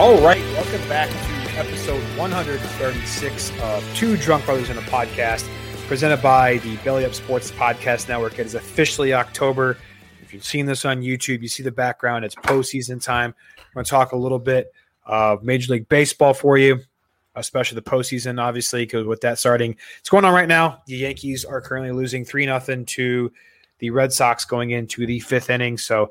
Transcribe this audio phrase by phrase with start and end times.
[0.00, 5.46] All right, welcome back to episode 136 of Two Drunk Brothers in a Podcast,
[5.86, 8.38] presented by the Belly Up Sports Podcast Network.
[8.38, 9.76] It is officially October.
[10.22, 12.24] If you've seen this on YouTube, you see the background.
[12.24, 13.34] It's postseason time.
[13.58, 14.72] I'm going to talk a little bit
[15.04, 16.80] of Major League Baseball for you,
[17.34, 20.80] especially the postseason, obviously, because with that starting, it's going on right now.
[20.86, 23.32] The Yankees are currently losing 3 0 to
[23.80, 25.76] the Red Sox going into the fifth inning.
[25.76, 26.10] So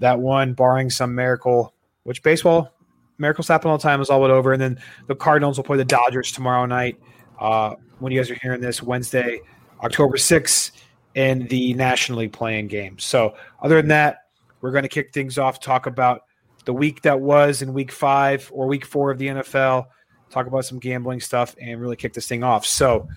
[0.00, 2.72] that one, barring some miracle, which baseball
[3.18, 4.52] miracles happen all the time is all but over.
[4.52, 6.98] And then the Cardinals will play the Dodgers tomorrow night.
[7.38, 9.40] Uh, when you guys are hearing this, Wednesday,
[9.82, 10.72] October 6th,
[11.14, 12.98] in the National League playing game.
[12.98, 14.26] So, other than that,
[14.60, 16.22] we're going to kick things off, talk about
[16.64, 19.86] the week that was in week five or week four of the NFL,
[20.30, 22.64] talk about some gambling stuff, and really kick this thing off.
[22.64, 23.08] So,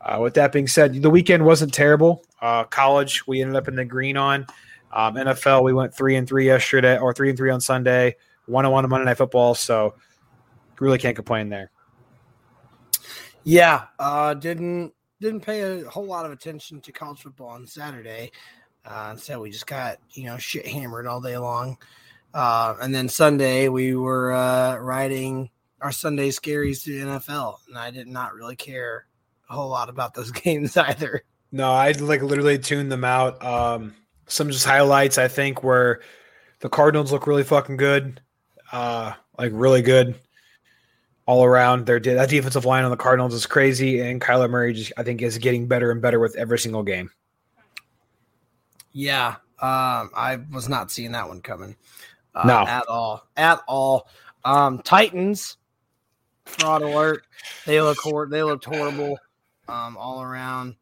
[0.00, 2.24] uh, with that being said, the weekend wasn't terrible.
[2.40, 4.46] Uh, college, we ended up in the green on.
[4.92, 8.64] Um, NFL, we went three and three yesterday, or three and three on Sunday one
[8.64, 9.54] on one Monday Night Football.
[9.54, 9.94] So
[10.80, 11.70] really can't complain there.
[13.44, 18.32] Yeah, uh, didn't didn't pay a whole lot of attention to college football on Saturday.
[18.84, 21.78] Uh, instead, we just got you know shit hammered all day long.
[22.34, 27.76] Uh, and then Sunday we were uh, riding our Sunday scaries to the NFL, and
[27.76, 29.06] I did not really care
[29.50, 31.22] a whole lot about those games either.
[31.50, 33.44] No, I like literally tuned them out.
[33.44, 33.94] Um,
[34.26, 36.00] some just highlights I think were
[36.60, 38.20] the Cardinals look really fucking good
[38.72, 40.14] uh, like really good
[41.26, 41.86] all around.
[41.86, 45.22] Their that defensive line on the Cardinals is crazy, and Kyler Murray just I think
[45.22, 47.10] is getting better and better with every single game.
[48.92, 51.76] Yeah, um, I was not seeing that one coming.
[52.34, 54.08] Uh, no, at all, at all.
[54.44, 55.58] Um, Titans
[56.44, 57.24] fraud alert.
[57.66, 59.18] They look hor- they looked horrible
[59.68, 60.76] um, all around.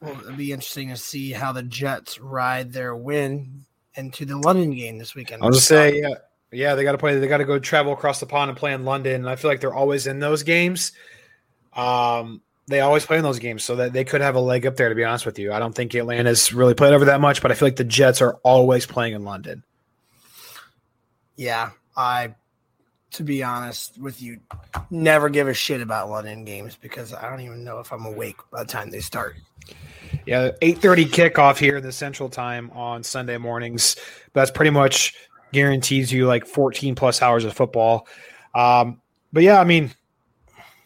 [0.00, 3.64] Well, it'll be interesting to see how the Jets ride their win
[3.94, 5.42] into the London game this weekend.
[5.42, 6.14] I'll just say, yeah,
[6.54, 7.18] yeah, they got to play.
[7.18, 9.16] They got to go travel across the pond and play in London.
[9.16, 10.92] And I feel like they're always in those games.
[11.74, 14.76] Um, they always play in those games, so that they could have a leg up
[14.76, 14.88] there.
[14.88, 17.50] To be honest with you, I don't think Atlanta's really played over that much, but
[17.50, 19.62] I feel like the Jets are always playing in London.
[21.36, 22.34] Yeah, I,
[23.10, 24.40] to be honest with you,
[24.88, 28.36] never give a shit about London games because I don't even know if I'm awake
[28.50, 29.36] by the time they start.
[30.24, 33.96] Yeah, eight thirty kickoff here in the Central Time on Sunday mornings.
[34.32, 35.14] That's pretty much
[35.54, 38.06] guarantees you like 14 plus hours of football.
[38.54, 39.00] Um,
[39.32, 39.90] but yeah, I mean,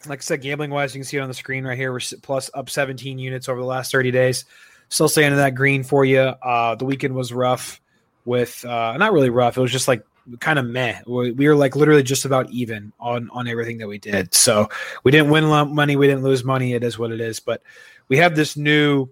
[0.07, 1.91] like I said, gambling wise, you can see it on the screen right here.
[1.91, 4.45] We're plus up 17 units over the last 30 days.
[4.87, 6.19] Still staying in that green for you.
[6.19, 7.81] Uh, the weekend was rough
[8.25, 9.57] with, uh, not really rough.
[9.57, 10.03] It was just like
[10.39, 10.99] kind of meh.
[11.05, 14.33] We, we were like literally just about even on, on everything that we did.
[14.33, 14.69] So
[15.03, 15.95] we didn't win money.
[15.95, 16.73] We didn't lose money.
[16.73, 17.39] It is what it is.
[17.39, 17.61] But
[18.07, 19.09] we have this new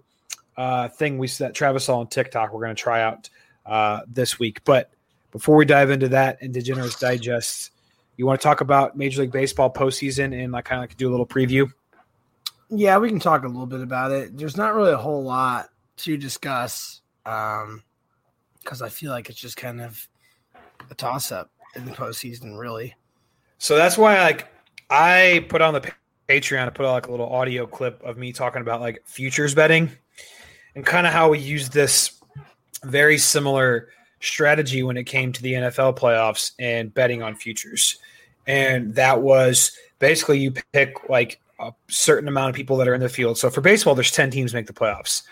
[0.56, 2.52] uh, thing we set Travis saw on TikTok.
[2.52, 3.28] We're going to try out
[3.64, 4.64] uh, this week.
[4.64, 4.90] But
[5.30, 7.70] before we dive into that and Degenerates Digest,
[8.16, 11.08] you want to talk about Major League Baseball postseason and like kind of like do
[11.08, 11.70] a little preview?
[12.70, 14.36] Yeah, we can talk a little bit about it.
[14.36, 17.82] There's not really a whole lot to discuss um,
[18.60, 20.06] because I feel like it's just kind of
[20.90, 22.94] a toss up in the postseason, really.
[23.58, 24.48] So that's why, like,
[24.90, 25.92] I put on the
[26.28, 29.54] Patreon to put out like a little audio clip of me talking about like futures
[29.54, 29.90] betting
[30.74, 32.20] and kind of how we use this
[32.84, 33.88] very similar
[34.20, 37.98] strategy when it came to the NFL playoffs and betting on futures.
[38.46, 43.00] And that was basically you pick like a certain amount of people that are in
[43.00, 43.38] the field.
[43.38, 45.22] So for baseball, there's 10 teams make the playoffs.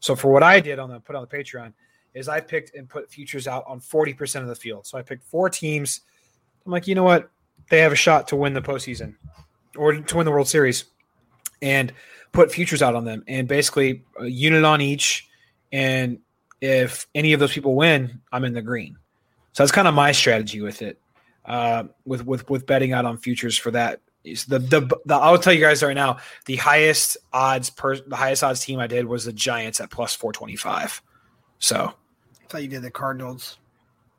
[0.00, 1.72] So for what I did on the put on the Patreon
[2.14, 4.86] is I picked and put futures out on 40% of the field.
[4.86, 6.00] So I picked four teams.
[6.64, 7.30] I'm like, you know what?
[7.70, 9.14] They have a shot to win the postseason
[9.76, 10.84] or to win the World Series
[11.60, 11.92] and
[12.32, 15.28] put futures out on them and basically a unit on each
[15.72, 16.18] and
[16.60, 18.96] if any of those people win, I'm in the green.
[19.52, 21.00] So that's kind of my strategy with it,
[21.44, 24.00] uh, with with with betting out on futures for that.
[24.24, 28.16] Is the, the the I'll tell you guys right now, the highest odds per the
[28.16, 31.00] highest odds team I did was the Giants at plus four twenty five.
[31.58, 31.94] So
[32.42, 33.58] I thought you did the Cardinals.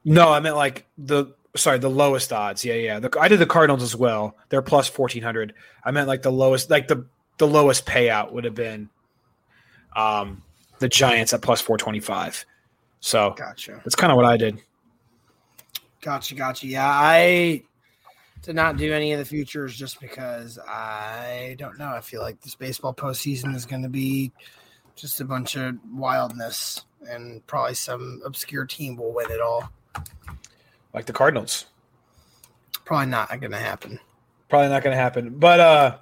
[0.06, 2.64] No, I meant like the sorry, the lowest odds.
[2.64, 3.00] Yeah, yeah.
[3.00, 4.36] The, I did the Cardinals as well.
[4.48, 5.54] They're plus fourteen hundred.
[5.84, 7.06] I meant like the lowest, like the
[7.38, 8.90] the lowest payout would have been,
[9.96, 10.44] um,
[10.80, 12.46] the Giants at plus four twenty five.
[13.00, 13.82] So Gotcha.
[13.84, 14.62] that's kind of what I did.
[16.02, 16.36] Gotcha.
[16.36, 16.68] Gotcha.
[16.68, 17.64] Yeah, I
[18.42, 21.90] did not do any of the futures just because I don't know.
[21.90, 24.32] I feel like this baseball postseason is going to be
[24.96, 29.72] just a bunch of wildness, and probably some obscure team will win it all.
[30.94, 31.66] Like the Cardinals.
[32.86, 34.00] Probably not going to happen.
[34.50, 35.38] Probably not going to happen.
[35.38, 35.98] But uh,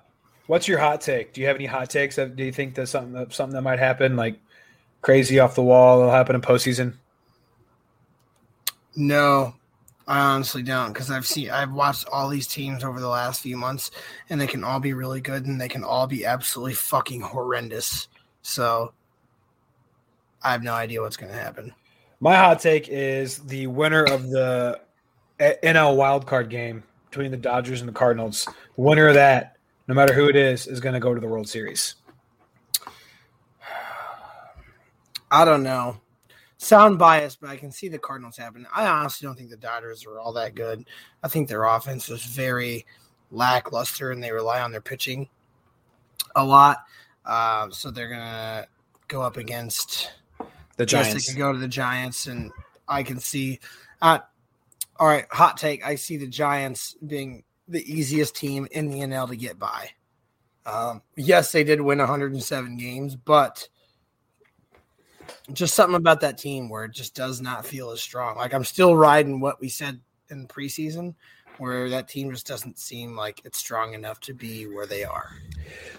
[0.46, 1.34] what's your hot take?
[1.34, 2.16] Do you have any hot takes?
[2.16, 4.40] Do you think that something that something that might happen, like
[5.02, 6.94] crazy off the wall, will happen in postseason?
[8.96, 9.54] No,
[10.08, 13.58] I honestly don't because I've seen I've watched all these teams over the last few
[13.58, 13.92] months,
[14.30, 18.08] and they can all be really good, and they can all be absolutely fucking horrendous.
[18.42, 18.94] So
[20.42, 21.74] I have no idea what's going to happen.
[22.20, 24.80] My hot take is the winner of the
[25.40, 28.46] eh, NL wildcard game between the Dodgers and the Cardinals.
[28.46, 29.58] The winner of that,
[29.88, 31.96] no matter who it is, is going to go to the World Series.
[35.32, 36.02] I don't know.
[36.58, 38.66] Sound biased, but I can see the Cardinals happen.
[38.74, 40.86] I honestly don't think the Dodgers are all that good.
[41.22, 42.86] I think their offense is very
[43.30, 45.30] lackluster, and they rely on their pitching
[46.36, 46.84] a lot.
[47.26, 48.66] Uh, so they're gonna
[49.08, 50.14] go up against
[50.78, 51.28] The Giants.
[51.28, 52.52] they can go to the Giants, and
[52.88, 53.60] I can see.
[54.02, 54.20] Uh,
[55.00, 55.86] all right, hot take.
[55.86, 59.92] I see the Giants being the easiest team in the NL to get by.
[60.66, 63.68] Um, yes, they did win 107 games, but
[65.54, 68.38] just something about that team where it just does not feel as strong.
[68.38, 70.00] Like I'm still riding what we said
[70.30, 71.16] in preseason,
[71.58, 75.32] where that team just doesn't seem like it's strong enough to be where they are.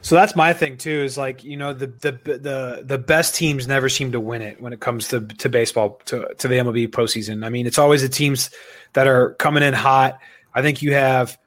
[0.03, 1.03] So that's my thing too.
[1.03, 4.61] Is like you know the the the the best teams never seem to win it
[4.61, 7.45] when it comes to to baseball to to the MLB postseason.
[7.45, 8.51] I mean, it's always the teams
[8.93, 10.19] that are coming in hot.
[10.55, 11.39] I think you have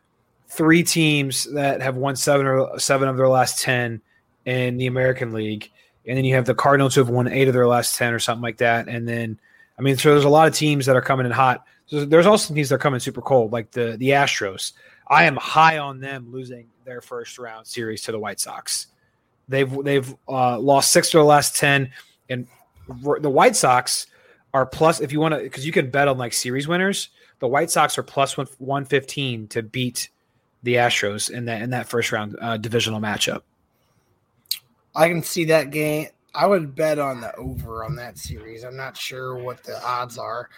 [0.47, 4.01] three teams that have won seven or seven of their last ten
[4.45, 5.71] in the American League,
[6.11, 8.19] and then you have the Cardinals who have won eight of their last ten or
[8.19, 8.89] something like that.
[8.89, 9.39] And then
[9.79, 11.65] I mean, so there's a lot of teams that are coming in hot.
[11.85, 14.73] So there's also teams that are coming super cold, like the the Astros.
[15.07, 18.87] I am high on them losing their first round series to the White Sox.
[19.47, 21.91] They've they've uh, lost six of their last ten,
[22.29, 22.45] and
[23.21, 24.07] the White Sox
[24.53, 24.99] are plus.
[24.99, 27.07] If you want to, because you can bet on like series winners,
[27.39, 30.09] the White Sox are plus one fifteen to beat
[30.61, 33.43] the Astros in that in that first round uh, divisional matchup.
[34.95, 36.07] I can see that game.
[36.33, 38.63] I would bet on the over on that series.
[38.63, 40.49] I'm not sure what the odds are,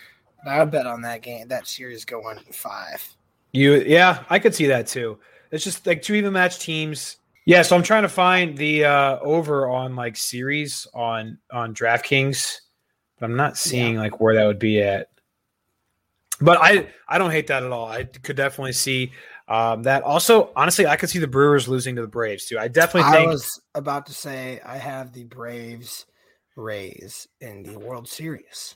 [0.43, 3.15] but I would bet on that game, that series going five.
[3.53, 5.19] You yeah, I could see that too.
[5.51, 7.17] It's just like two even match teams.
[7.45, 12.59] Yeah, so I'm trying to find the uh over on like series on on DraftKings,
[13.19, 15.09] but I'm not seeing like where that would be at.
[16.39, 17.87] But I I don't hate that at all.
[17.87, 19.11] I could definitely see
[19.47, 20.03] um that.
[20.03, 22.57] Also, honestly, I could see the Brewers losing to the Braves too.
[22.57, 26.05] I definitely I was about to say I have the Braves
[26.55, 28.75] Rays in the World Series.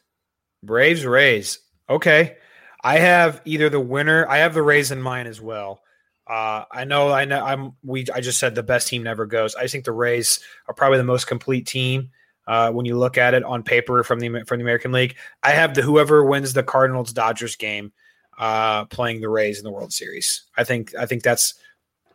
[0.63, 1.59] Braves Rays.
[1.89, 2.37] Okay.
[2.83, 4.27] I have either the winner.
[4.27, 5.81] I have the Rays in mine as well.
[6.27, 7.11] Uh, I know.
[7.11, 7.43] I know.
[7.43, 7.73] I'm.
[7.83, 8.05] We.
[8.13, 9.55] I just said the best team never goes.
[9.55, 12.09] I think the Rays are probably the most complete team
[12.47, 15.15] uh, when you look at it on paper from the from the American League.
[15.41, 17.93] I have the whoever wins the Cardinals Dodgers game
[18.37, 20.43] uh, playing the Rays in the World Series.
[20.57, 20.95] I think.
[20.95, 21.55] I think that's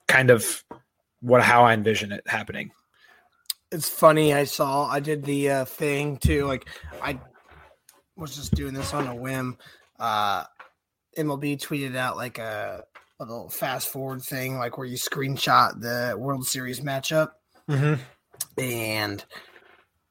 [0.08, 0.64] kind of
[1.20, 2.70] what how I envision it happening.
[3.70, 4.34] It's funny.
[4.34, 6.46] I saw I did the uh, thing too.
[6.46, 6.66] Like
[7.02, 7.18] I
[8.16, 9.56] was just doing this on a whim.
[9.98, 10.44] Uh,
[11.16, 12.84] MLB tweeted out like a,
[13.20, 17.30] a little fast forward thing, like where you screenshot the World Series matchup.
[17.68, 18.02] Mm-hmm.
[18.60, 19.24] and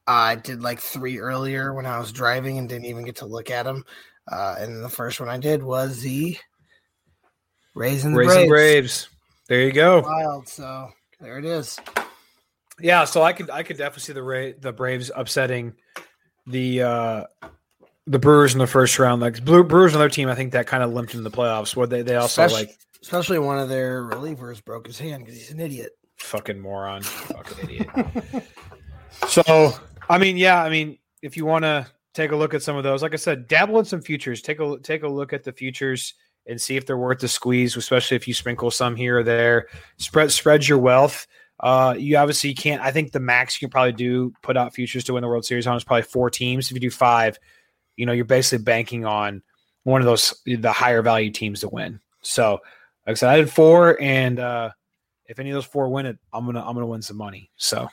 [0.08, 3.52] I did like three earlier when I was driving and didn't even get to look
[3.52, 3.84] at them.
[4.30, 6.38] Uh, and the first one I did was the
[7.74, 8.50] Raising the Braves.
[8.50, 9.10] Braves.
[9.48, 10.02] There you go.
[10.02, 11.78] Wild, so there it is.
[12.80, 15.74] Yeah, so I could I could definitely see the Ra- the Braves upsetting
[16.48, 17.24] the uh
[18.08, 19.22] the Brewers in the first round.
[19.22, 21.76] Like Blue, Brewers, another team I think that kind of limped in the playoffs.
[21.76, 25.40] Where they they also especially, like especially one of their relievers broke his hand because
[25.40, 25.92] he's an idiot.
[26.18, 28.46] fucking moron, fucking idiot.
[29.28, 29.74] so
[30.10, 32.84] I mean, yeah, I mean, if you want to take a look at some of
[32.84, 34.42] those, like I said, dabble in some futures.
[34.42, 36.14] Take a take a look at the futures
[36.48, 39.68] and see if they're worth the squeeze, especially if you sprinkle some here or there.
[39.98, 41.28] Spread spread your wealth.
[41.60, 42.82] Uh, you obviously can't.
[42.82, 45.46] I think the max you can probably do put out futures to win the World
[45.46, 46.68] Series on is probably four teams.
[46.68, 47.38] If you do five,
[47.96, 49.44] you know you're basically banking on
[49.84, 52.00] one of those the higher value teams to win.
[52.24, 52.54] So,
[53.06, 54.72] like I said, I did four, and uh,
[55.28, 57.52] if any of those four win it, I'm gonna I'm gonna win some money.
[57.58, 57.90] So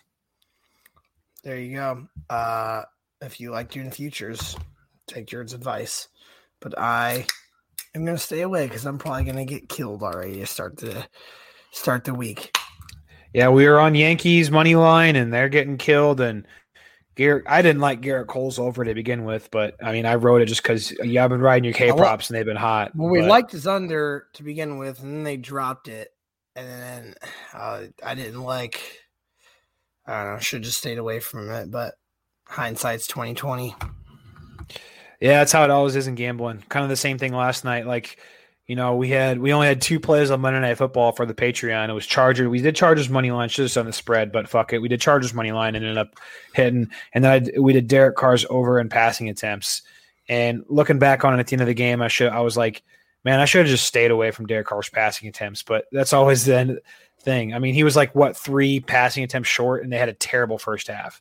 [1.43, 2.09] There you go.
[2.31, 2.83] Uh,
[3.23, 4.57] if you like doing futures,
[5.07, 6.09] take Jared's advice.
[6.61, 7.27] but I
[7.95, 10.77] am going to stay away because I'm probably going to get killed already to start
[10.77, 11.07] the
[11.73, 12.57] start the week.
[13.35, 16.21] Yeah, we were on Yankees money line, and they're getting killed.
[16.21, 16.47] And
[17.17, 20.41] Gerrit, I didn't like Gerrit Cole's over to begin with, but I mean, I wrote
[20.41, 22.93] it just because yeah, I've been riding your K props and they've been hot.
[22.95, 26.09] Well, we but- liked his under to begin with, and then they dropped it,
[26.57, 27.15] and then
[27.55, 28.81] uh, I didn't like.
[30.07, 30.41] I don't know.
[30.41, 31.95] Should just stayed away from it, but
[32.49, 33.77] hindsight's twenty twenty.
[35.21, 36.63] Yeah, that's how it always is in gambling.
[36.69, 37.87] Kind of the same thing last night.
[37.87, 38.19] Like,
[38.67, 41.35] you know, we had we only had two plays on Monday Night Football for the
[41.35, 41.89] Patreon.
[41.89, 42.49] It was Charger.
[42.49, 43.49] We did Chargers money line.
[43.49, 44.79] Have done the spread, but fuck it.
[44.79, 46.15] We did Chargers money line and ended up
[46.55, 46.89] hitting.
[47.13, 49.83] And then I, we did Derek Carr's over and passing attempts.
[50.29, 52.57] And looking back on it at the end of the game, I should I was
[52.57, 52.83] like,
[53.25, 55.63] man, I should have just stayed away from Derek Carr's passing attempts.
[55.63, 56.81] But that's always the
[57.23, 57.55] thing.
[57.55, 60.59] I mean, he was like what three passing attempts short, and they had a terrible
[60.59, 61.21] first half.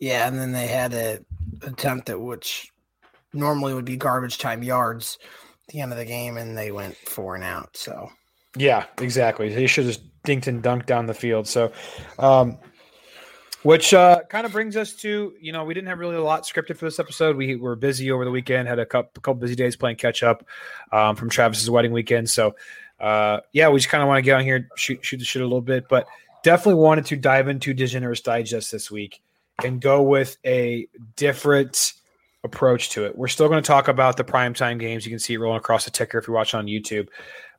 [0.00, 1.20] Yeah, and then they had a
[1.62, 2.72] attempt at which
[3.32, 5.18] normally would be garbage time yards
[5.68, 7.76] at the end of the game, and they went four and out.
[7.76, 8.10] So
[8.56, 9.54] Yeah, exactly.
[9.54, 11.46] They should have dinked and dunked down the field.
[11.46, 11.70] So,
[12.18, 12.58] um,
[13.62, 16.44] which uh, kind of brings us to you know we didn't have really a lot
[16.44, 17.36] scripted for this episode.
[17.36, 20.46] We were busy over the weekend, had a couple, couple busy days playing catch up
[20.92, 22.30] um, from Travis's wedding weekend.
[22.30, 22.56] So,
[22.98, 25.42] uh, yeah, we just kind of want to get on here, shoot shoot the shit
[25.42, 26.06] a little bit, but
[26.42, 29.20] definitely wanted to dive into Degenerates Digest this week
[29.64, 30.86] and go with a
[31.16, 31.94] different
[32.44, 33.16] approach to it.
[33.16, 35.04] We're still going to talk about the primetime games.
[35.04, 37.08] You can see it rolling across the ticker if you're watching on YouTube.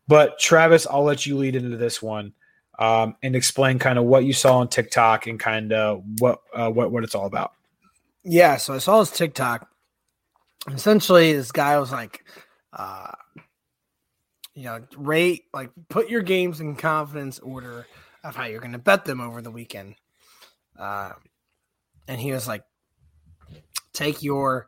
[0.08, 2.34] But Travis, I'll let you lead into this one
[2.79, 6.70] um, and explain kind of what you saw on TikTok and kind of what uh,
[6.70, 7.53] what what it's all about.
[8.24, 9.67] yeah, so I saw his TikTok.
[10.72, 12.24] Essentially, this guy was like,
[12.74, 13.12] uh,
[14.53, 17.86] you know, rate like put your games in confidence order
[18.24, 19.96] of how you're going to bet them over the weekend.
[20.77, 21.12] Uh,
[22.12, 22.63] and he was like,
[23.94, 24.68] take your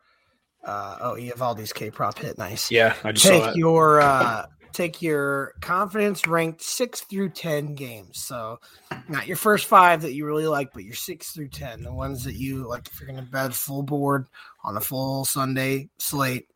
[0.64, 2.70] uh, oh, Eovaldi's K prop hit nice.
[2.70, 8.24] Yeah, I just saw take your uh take your confidence ranked six through ten games.
[8.24, 8.60] So
[9.08, 12.24] not your first five that you really like, but your six through ten, the ones
[12.24, 14.26] that you like if you're gonna bet full board
[14.64, 16.46] on a full Sunday slate.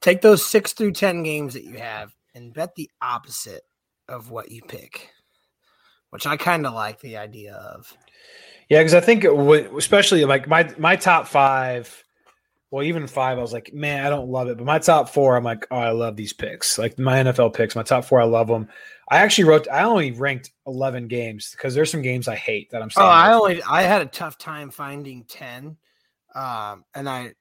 [0.00, 3.64] Take those six through ten games that you have and bet the opposite
[4.08, 5.10] of what you pick.
[6.08, 7.94] Which I kind of like the idea of.
[8.68, 12.04] Yeah, because I think especially like my my top five,
[12.70, 14.56] well, even five, I was like, man, I don't love it.
[14.56, 16.78] But my top four, I'm like, oh, I love these picks.
[16.78, 18.68] Like my NFL picks, my top four, I love them.
[19.08, 22.82] I actually wrote, I only ranked 11 games because there's some games I hate that
[22.82, 23.04] I'm Oh.
[23.04, 25.76] I only I had a tough time finding ten,
[26.34, 27.34] um, and I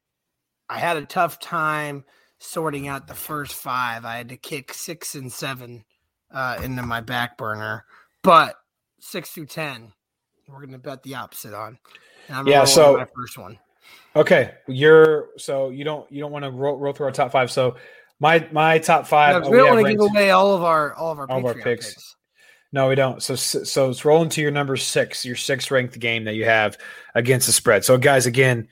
[0.69, 2.05] I had a tough time
[2.37, 4.05] sorting out the first five.
[4.05, 5.85] I had to kick six and seven
[6.31, 7.85] uh, into my back burner,
[8.21, 8.55] but
[8.99, 9.91] six through ten,
[10.47, 11.77] we're gonna bet the opposite on.
[12.29, 13.59] I'm Yeah, so- my first one.
[14.15, 17.51] Okay, you're so you don't you don't want to roll, roll through our top five.
[17.51, 17.75] So
[18.19, 19.41] my my top five.
[19.41, 21.39] No, uh, we don't want to give away all of our all of our, all
[21.39, 21.93] of our picks.
[21.93, 22.15] picks.
[22.71, 23.21] No, we don't.
[23.21, 26.77] So so it's rolling to your number six, your sixth ranked game that you have
[27.13, 27.83] against the spread.
[27.83, 28.67] So guys, again,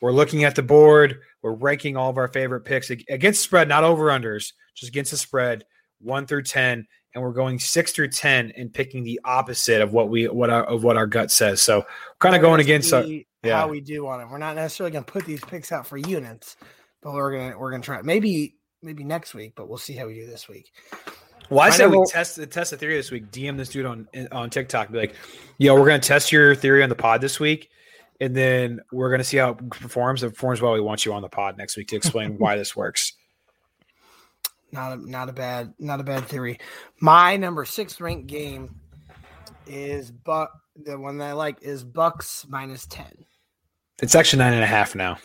[0.00, 1.20] we're looking at the board.
[1.42, 5.16] We're ranking all of our favorite picks against spread, not over unders, just against the
[5.16, 5.64] spread,
[6.00, 10.08] one through ten, and we're going six through ten and picking the opposite of what
[10.08, 11.62] we what our of what our gut says.
[11.62, 11.84] So
[12.18, 13.24] kind of going against uh, our, yeah.
[13.60, 14.28] how we do on it.
[14.28, 16.56] We're not necessarily going to put these picks out for units,
[17.02, 20.14] but we're gonna we're gonna try maybe maybe next week, but we'll see how we
[20.14, 20.72] do this week.
[21.50, 23.30] Well, I I say we test test the theory this week.
[23.30, 24.92] DM this dude on on TikTok.
[24.92, 25.14] Be like,
[25.58, 27.70] yo, we're gonna test your theory on the pod this week,
[28.20, 30.22] and then we're gonna see how it performs.
[30.22, 32.56] If it performs well, we want you on the pod next week to explain why
[32.56, 33.14] this works.
[34.72, 36.58] Not a not a bad not a bad theory.
[37.00, 38.74] My number six ranked game
[39.66, 40.50] is but
[40.84, 43.12] the one that I like is Bucs minus ten
[44.00, 45.18] It's actually nine and a half now.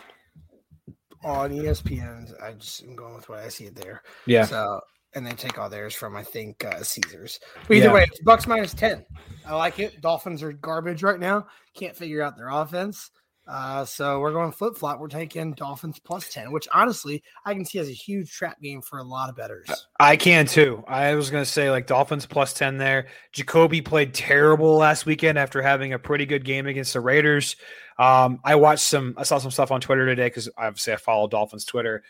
[1.24, 2.32] on ESPN.
[2.42, 4.04] I just am going with what I see it there.
[4.28, 4.82] Yeah, So
[5.14, 7.40] and they take all theirs from I think uh, Caesars.
[7.68, 7.94] But either Yeah.
[7.94, 9.06] way, it's Bucs minus ten.
[9.46, 10.02] I like it.
[10.02, 11.48] Dolphins are garbage right now.
[11.75, 13.12] Can't figure out their offense.
[13.48, 15.00] Uh, so we're going flip flop.
[15.00, 18.82] We're taking Dolphins plus 10, which honestly I can see as a huge trap game
[18.82, 19.70] for a lot of betters.
[20.00, 20.84] I can too.
[20.88, 23.08] I was going to say like Dolphins plus 10 there.
[23.34, 27.56] Jacoby played terrible last weekend after having a pretty good game against the Raiders.
[28.00, 31.28] Um, I watched some, I saw some stuff on Twitter today because obviously I follow
[31.28, 32.04] Dolphins Twitter.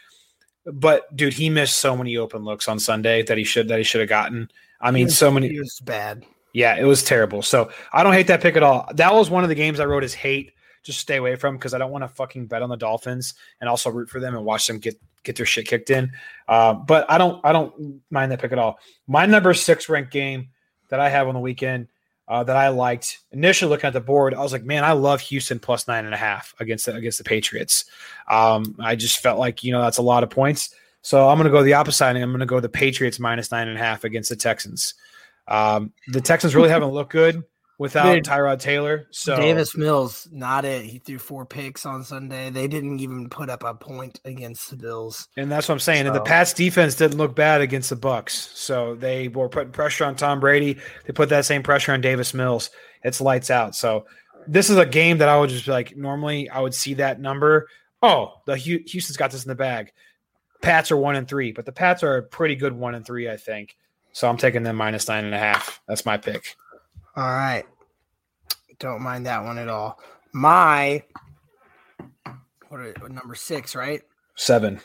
[0.65, 3.84] But dude, he missed so many open looks on Sunday that he should that he
[3.84, 4.50] should have gotten.
[4.82, 5.48] I mean, was, so many.
[5.48, 6.25] It was bad.
[6.54, 7.44] Yeah, it was terrible.
[7.44, 8.89] So I don't hate that pick at all.
[8.96, 10.54] That was one of the games I wrote as hate
[10.86, 13.68] just stay away from because I don't want to fucking bet on the Dolphins and
[13.68, 16.12] also root for them and watch them get get their shit kicked in.
[16.48, 18.80] Uh, but I don't I don't mind that pick at all.
[19.08, 20.50] My number six ranked game
[20.89, 21.88] that I have on the weekend
[22.27, 25.22] uh, that I liked initially looking at the board, I was like, man, I love
[25.22, 27.86] Houston plus nine and a half against the, against the Patriots.
[28.27, 30.74] Um, I just felt like you know that's a lot of points.
[31.01, 33.51] So I'm going to go the opposite, and I'm going to go the Patriots minus
[33.51, 34.96] nine and a half against the Texans.
[35.48, 37.44] Um, the Texans really haven't looked good
[37.77, 39.08] without Dude, Tyrod Taylor.
[39.12, 40.86] So Davis Mills, not it.
[40.86, 42.50] He threw four picks on Sunday.
[42.50, 45.27] They didn't even put up a point against the Bills.
[45.38, 46.03] And that's what I'm saying.
[46.03, 46.08] So.
[46.08, 48.32] And the Pats defense didn't look bad against the Bucs.
[48.55, 50.77] So they were putting pressure on Tom Brady.
[51.05, 52.70] They put that same pressure on Davis Mills.
[53.03, 53.75] It's lights out.
[53.75, 54.05] So
[54.48, 57.20] this is a game that I would just be like normally I would see that
[57.20, 57.67] number.
[58.01, 59.91] Oh, the Houston's got this in the bag.
[60.62, 63.29] Pats are one and three, but the Pats are a pretty good one and three,
[63.29, 63.75] I think.
[64.13, 65.82] So I'm taking them minus nine and a half.
[65.88, 66.55] That's my pick.
[67.15, 67.63] All right.
[68.79, 70.00] Don't mind that one at all.
[70.34, 71.01] My
[72.67, 74.01] what are, number six, right?
[74.36, 74.81] Seven.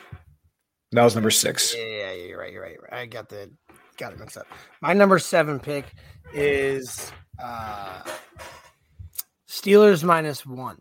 [0.93, 1.75] That was number six.
[1.77, 2.53] Yeah, yeah, yeah, you're right.
[2.53, 2.93] You're right.
[2.93, 3.51] I got the
[3.97, 4.47] got it mixed up.
[4.81, 5.87] My number seven pick
[6.33, 7.11] is
[7.43, 8.03] uh
[9.49, 10.81] Steelers minus one.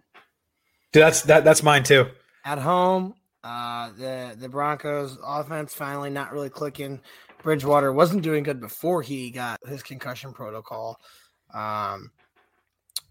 [0.93, 2.05] Dude, that's that that's mine too.
[2.45, 7.01] At home, uh the the Broncos offense finally not really clicking.
[7.41, 10.99] Bridgewater wasn't doing good before he got his concussion protocol.
[11.53, 12.11] Um,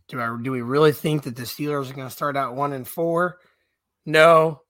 [0.08, 2.72] do I do we really think that the Steelers are going to start out one
[2.72, 3.38] and four?
[4.06, 4.62] No,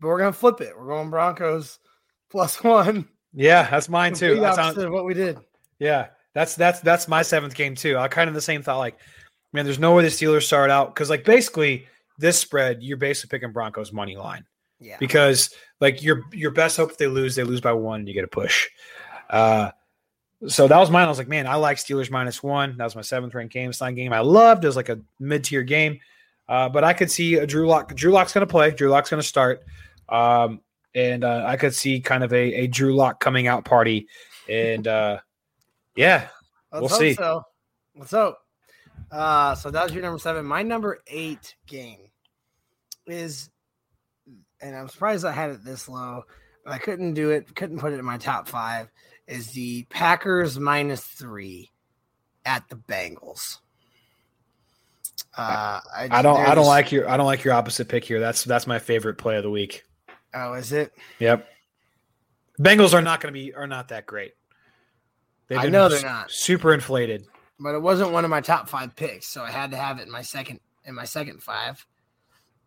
[0.00, 0.72] but we're going to flip it.
[0.76, 1.78] We're going Broncos
[2.30, 3.08] plus one.
[3.34, 4.40] Yeah, that's mine too.
[4.40, 5.38] That's opposite what we did.
[5.78, 7.98] Yeah, that's that's that's my seventh game too.
[7.98, 8.78] I kind of the same thought.
[8.78, 8.98] Like,
[9.52, 11.86] man, there's no way the Steelers start out because like basically
[12.18, 14.44] this spread, you're basically picking Broncos money line.
[14.80, 14.96] Yeah.
[14.98, 18.14] Because like your your best hope if they lose, they lose by one, and you
[18.14, 18.68] get a push.
[19.30, 19.70] Uh,
[20.46, 21.06] so that was mine.
[21.06, 22.76] I was like, man, I like Steelers minus one.
[22.76, 23.72] That was my seventh ranked game.
[23.80, 24.64] A game I loved.
[24.64, 26.00] It was like a mid tier game.
[26.48, 27.94] Uh, but I could see a Drew Lock.
[27.94, 28.72] Drew Lock's going to play.
[28.72, 29.62] Drew Lock's going to start.
[30.08, 30.60] Um,
[30.94, 34.08] and uh, I could see kind of a, a Drew Lock coming out party.
[34.48, 35.20] And uh,
[35.96, 36.28] yeah,
[36.72, 37.14] Let's we'll see.
[37.14, 37.42] So.
[37.94, 38.38] What's up?
[39.10, 40.44] Uh, so that was your number seven.
[40.44, 42.00] My number eight game
[43.06, 43.50] is,
[44.60, 46.24] and I'm surprised I had it this low,
[46.66, 48.88] I couldn't do it, couldn't put it in my top five
[49.32, 51.70] is the Packers minus three
[52.44, 53.58] at the Bengals.
[55.36, 56.38] Uh, I, I don't.
[56.38, 57.08] I don't like your.
[57.08, 58.20] I don't like your opposite pick here.
[58.20, 59.84] That's that's my favorite play of the week.
[60.34, 60.92] Oh, is it?
[61.18, 61.48] Yep.
[62.60, 64.34] Bengals are not going to be are not that great.
[65.50, 67.26] I know they're not super inflated.
[67.58, 70.02] But it wasn't one of my top five picks, so I had to have it
[70.02, 71.84] in my second in my second five.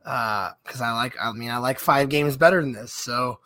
[0.04, 1.16] Uh, because I like.
[1.22, 2.94] I mean, I like five games better than this.
[2.94, 3.40] So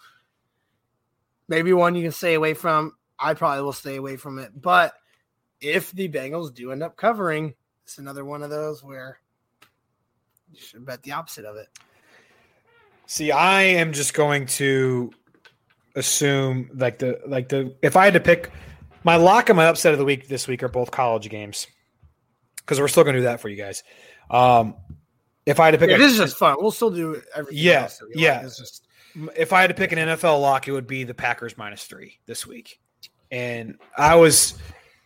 [1.48, 2.94] maybe one you can stay away from.
[3.20, 4.52] I probably will stay away from it.
[4.60, 4.94] But
[5.62, 7.54] if the Bengals do end up covering,
[7.84, 9.20] it's another one of those where
[10.52, 11.68] you should bet the opposite of it.
[13.06, 15.12] See, I am just going to
[15.96, 18.52] assume like the like the if I had to pick
[19.04, 21.68] my lock and my upset of the week this week are both college games
[22.58, 23.84] because we're still going to do that for you guys.
[24.30, 24.76] Um,
[25.46, 26.58] if I had to pick, yeah, a, this is just fun.
[26.60, 27.64] We'll still do everything.
[27.64, 28.38] Yeah, yeah.
[28.38, 28.46] Like.
[28.46, 28.86] It's just
[29.36, 32.20] if I had to pick an NFL lock, it would be the Packers minus three
[32.28, 32.80] this week
[33.32, 34.58] and I was,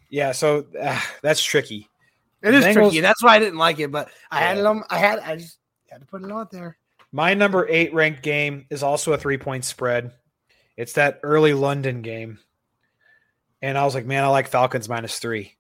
[0.10, 0.32] yeah.
[0.32, 1.90] So uh, that's tricky.
[2.42, 3.00] It is Bengals, tricky.
[3.00, 4.84] That's why I didn't like it, but I had it on.
[4.90, 5.20] I had.
[5.20, 5.58] I just
[5.90, 6.78] had to put it out there.
[7.12, 10.12] My number eight ranked game is also a three point spread.
[10.76, 12.40] It's that early London game,
[13.62, 15.56] and I was like, man, I like Falcons minus three.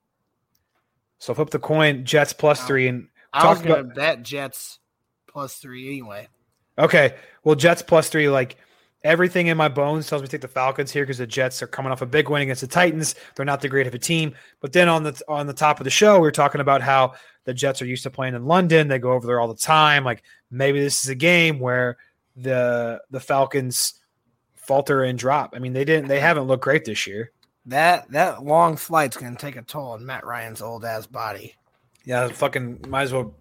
[1.19, 4.79] So flip the coin, Jets plus three, and I was gonna about, bet Jets
[5.27, 6.27] plus three anyway.
[6.77, 8.57] Okay, well, Jets plus three, like
[9.03, 11.67] Everything in my bones tells me to take the Falcons here because the Jets are
[11.67, 13.15] coming off a big win against the Titans.
[13.35, 14.33] They're not the great of a team.
[14.61, 17.15] But then on the on the top of the show, we are talking about how
[17.43, 18.87] the Jets are used to playing in London.
[18.87, 20.05] They go over there all the time.
[20.05, 21.97] Like maybe this is a game where
[22.37, 23.95] the the Falcons
[24.55, 25.53] falter and drop.
[25.53, 27.31] I mean, they didn't they haven't looked great this year.
[27.65, 31.55] That that long flight's gonna take a toll on Matt Ryan's old ass body.
[32.05, 33.35] Yeah, fucking might as well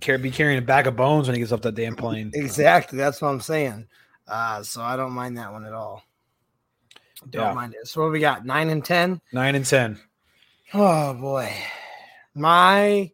[0.00, 2.30] be carrying a bag of bones when he gets off that damn plane.
[2.34, 2.98] Exactly.
[2.98, 3.86] That's what I'm saying.
[4.26, 6.02] Uh, so I don't mind that one at all.
[7.28, 7.54] Don't yeah.
[7.54, 7.86] mind it.
[7.86, 8.44] So what we got?
[8.44, 9.20] Nine and ten?
[9.32, 9.98] Nine and ten.
[10.74, 11.52] Oh boy.
[12.34, 13.10] My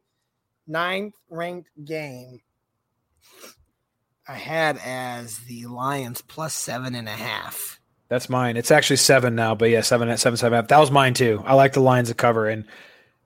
[0.67, 2.41] ninth ranked game
[4.29, 7.81] I had as the Lions plus seven and a half.
[8.09, 8.57] That's mine.
[8.59, 10.69] It's actually seven now, but yeah, seven at seven seven half.
[10.69, 11.43] That was mine too.
[11.47, 12.65] I like the Lions to cover, and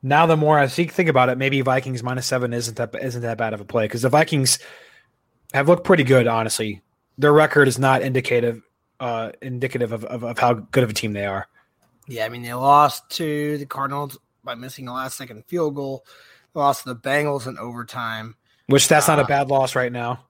[0.02, 3.22] now the more I think think about it, maybe Vikings minus seven isn't that isn't
[3.22, 4.60] that bad of a play because the Vikings
[5.52, 6.28] have looked pretty good.
[6.28, 6.82] Honestly,
[7.22, 8.60] their record is not indicative
[9.00, 11.48] uh, indicative of, of, of how good of a team they are.
[12.06, 16.04] Yeah, I mean they lost to the Cardinals by missing a last second field goal.
[16.54, 18.36] They lost to the Bengals in overtime.
[18.66, 20.26] Which that's not Uh, a bad loss right now.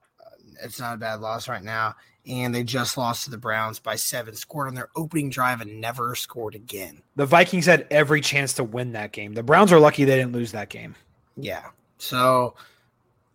[0.62, 1.96] It's not a bad loss right now.
[2.24, 5.80] And they just lost to the Browns by seven, scored on their opening drive and
[5.80, 7.02] never scored again.
[7.16, 9.34] The Vikings had every chance to win that game.
[9.34, 10.94] The Browns are lucky they didn't lose that game.
[11.36, 11.64] Yeah.
[11.98, 12.54] So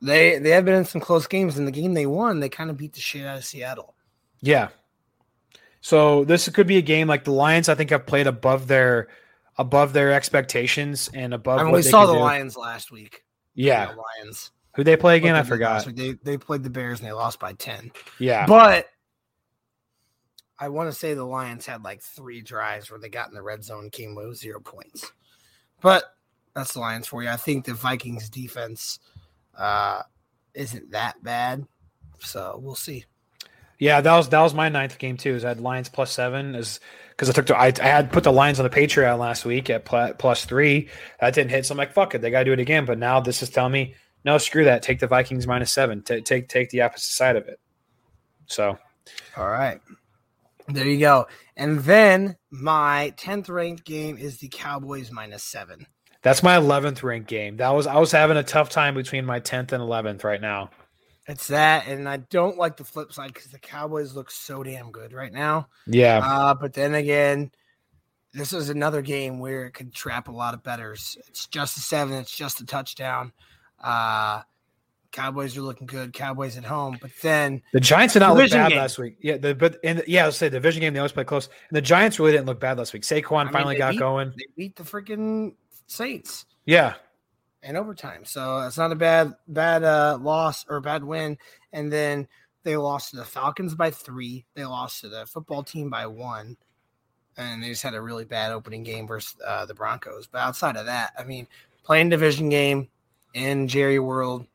[0.02, 1.58] they they have been in some close games.
[1.58, 3.96] In the game they won, they kind of beat the shit out of Seattle.
[4.42, 4.70] Yeah.
[5.82, 7.70] So this could be a game like the Lions.
[7.70, 9.08] I think have played above their
[9.58, 11.60] above their expectations and above.
[11.60, 12.20] I mean, we saw the do.
[12.20, 13.24] Lions last week.
[13.56, 13.94] Yeah.
[13.94, 14.52] The Lions.
[14.76, 15.34] Who they play again?
[15.34, 15.96] What I they did last forgot.
[15.96, 17.92] They they played the Bears and they lost by ten.
[18.20, 18.46] Yeah.
[18.46, 18.88] But
[20.60, 23.42] I want to say the Lions had like three drives where they got in the
[23.42, 25.12] red zone, and came away with zero points.
[25.82, 26.04] But
[26.56, 27.30] that's the Lions for you.
[27.30, 29.00] I think the Vikings defense
[29.58, 30.04] uh,
[30.54, 31.66] isn't that bad,
[32.20, 33.06] so we'll see.
[33.80, 35.36] Yeah, that was that was my ninth game too.
[35.36, 38.24] Is I had Lions plus seven is because I took the I, I had put
[38.24, 40.90] the Lions on the Patreon last week at pl- plus three.
[41.20, 42.86] That didn't hit, so I'm like, fuck it, they got to do it again.
[42.86, 44.82] But now this is telling me, no, screw that.
[44.82, 46.02] Take the Vikings minus seven.
[46.02, 47.60] Ta take take the opposite side of it.
[48.48, 48.78] So
[49.36, 49.80] All right.
[50.68, 51.28] There you go.
[51.56, 55.88] And then my 10th ranked game is the Cowboys minus seven.
[56.22, 57.58] That's my eleventh ranked game.
[57.58, 60.70] That was I was having a tough time between my tenth and eleventh right now.
[61.28, 64.92] It's that, and I don't like the flip side because the Cowboys look so damn
[64.92, 65.68] good right now.
[65.86, 67.52] Yeah, Uh, but then again,
[68.34, 71.18] this is another game where it could trap a lot of betters.
[71.28, 72.14] It's just a seven.
[72.16, 73.34] It's just a touchdown.
[73.84, 74.44] Uh,
[75.12, 76.14] Cowboys are looking good.
[76.14, 78.78] Cowboys at home, but then the Giants did not look bad game.
[78.78, 79.18] last week.
[79.22, 81.48] Yeah, the, but and yeah, I was say the division game they always play close.
[81.70, 83.04] And the Giants really didn't look bad last week.
[83.04, 84.34] Saquon I mean, finally got beat- going.
[84.38, 85.56] They beat the freaking
[85.88, 86.46] Saints.
[86.66, 86.96] Yeah,
[87.64, 88.26] And overtime.
[88.26, 91.38] So it's not a bad bad uh, loss or bad win.
[91.72, 92.28] And then
[92.64, 94.46] they lost to the Falcons by three.
[94.54, 96.58] They lost to the football team by one.
[97.38, 100.28] And they just had a really bad opening game versus uh, the Broncos.
[100.28, 101.48] But outside of that, I mean,
[101.84, 102.90] playing division game
[103.34, 104.48] in Jerry World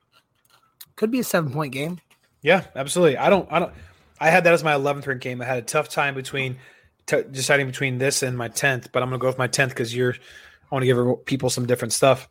[0.97, 2.01] could be a seven point game.
[2.43, 3.17] Yeah, absolutely.
[3.17, 3.51] I don't.
[3.51, 3.73] I don't.
[4.21, 5.41] I had that as my 11th ranked game.
[5.41, 6.59] I had a tough time between
[7.07, 9.71] t- deciding between this and my 10th, but I'm going to go with my 10th
[9.71, 10.17] because you're.
[10.73, 12.31] I want to give people some different stuff.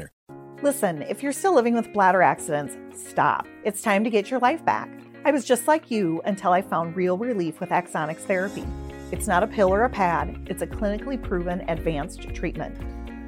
[0.61, 3.47] Listen, if you're still living with bladder accidents, stop.
[3.63, 4.91] It's time to get your life back.
[5.25, 8.65] I was just like you until I found real relief with Axonics therapy.
[9.11, 12.79] It's not a pill or a pad, it's a clinically proven advanced treatment.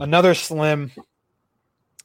[0.00, 0.90] another slim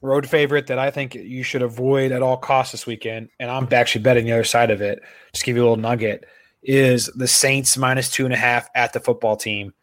[0.02, 3.68] road favorite that I think you should avoid at all costs this weekend, and I'm
[3.72, 5.02] actually betting the other side of it.
[5.34, 6.26] Just give you a little nugget
[6.62, 9.74] is the Saints minus two and a half at the football team.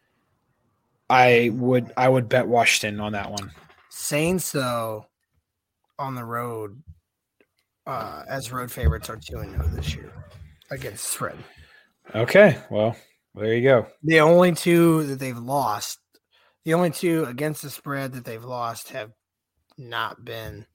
[1.09, 3.51] I would I would bet Washington on that one.
[3.89, 5.05] Saints though
[5.99, 6.81] on the road
[7.85, 10.11] uh, as road favorites are two and zero this year
[10.71, 11.37] against spread.
[12.15, 12.95] Okay, well
[13.35, 13.87] there you go.
[14.03, 15.99] The only two that they've lost,
[16.65, 19.11] the only two against the spread that they've lost have
[19.77, 20.65] not been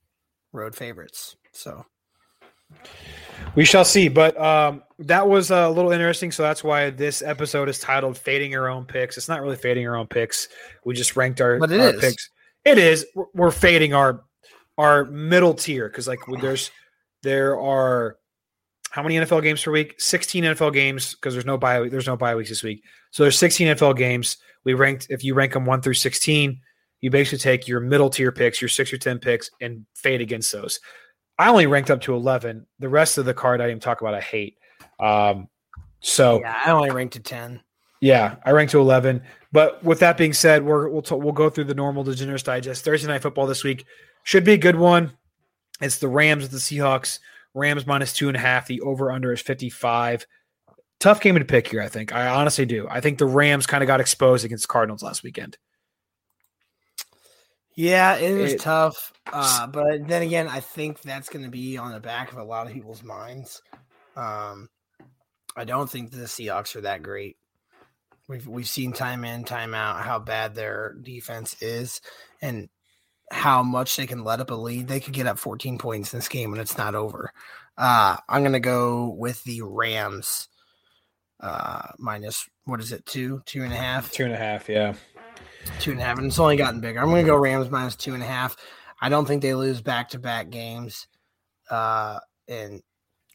[0.52, 1.36] road favorites.
[1.52, 1.84] So
[3.54, 4.08] we shall see.
[4.08, 6.32] But um, that was a little interesting.
[6.32, 9.86] So that's why this episode is titled "Fading Your Own Picks." It's not really fading
[9.86, 10.48] our own picks.
[10.84, 12.00] We just ranked our, but it our is.
[12.00, 12.30] picks.
[12.64, 13.06] It is.
[13.14, 14.22] We're, we're fading our
[14.76, 16.70] our middle tier because like there's
[17.22, 18.16] there are
[18.90, 20.00] how many NFL games per week?
[20.00, 22.82] 16 NFL games because there's no bye there's no bye weeks this week.
[23.10, 24.38] So there's 16 NFL games.
[24.64, 26.60] We ranked if you rank them 1 through 16,
[27.00, 30.52] you basically take your middle tier picks, your 6 or 10 picks and fade against
[30.52, 30.80] those.
[31.38, 32.66] I only ranked up to 11.
[32.78, 34.58] The rest of the card I didn't talk about I hate.
[35.00, 35.48] Um
[36.00, 37.60] so yeah, I only ranked to 10.
[38.00, 39.22] Yeah, I ranked to 11.
[39.50, 42.84] But with that being said, we're, we'll t- we'll go through the normal Degenerates Digest.
[42.84, 43.86] Thursday night football this week
[44.22, 45.12] should be a good one.
[45.80, 47.18] It's the Rams with the Seahawks.
[47.54, 48.66] Rams minus two and a half.
[48.66, 50.26] The over under is 55.
[51.00, 52.12] Tough game to pick here, I think.
[52.12, 52.86] I honestly do.
[52.90, 55.56] I think the Rams kind of got exposed against Cardinals last weekend.
[57.76, 59.12] Yeah, it is it, tough.
[59.32, 62.42] Uh, but then again, I think that's going to be on the back of a
[62.42, 63.62] lot of people's minds.
[64.16, 64.68] Um,
[65.56, 67.36] I don't think the Seahawks are that great.
[68.26, 72.00] We've we've seen time in, time out how bad their defense is,
[72.42, 72.68] and
[73.32, 74.88] how much they can let up a lead.
[74.88, 77.32] They could get up 14 points in this game and it's not over.
[77.76, 80.48] Uh, I'm going to go with the Rams
[81.40, 84.10] uh, minus, what is it, two, two and a half?
[84.10, 84.94] Two and a half, yeah.
[85.80, 86.18] Two and a half.
[86.18, 87.00] And it's only gotten bigger.
[87.00, 88.56] I'm going to go Rams minus two and a half.
[89.00, 91.06] I don't think they lose back to back games.
[91.70, 92.82] Uh, and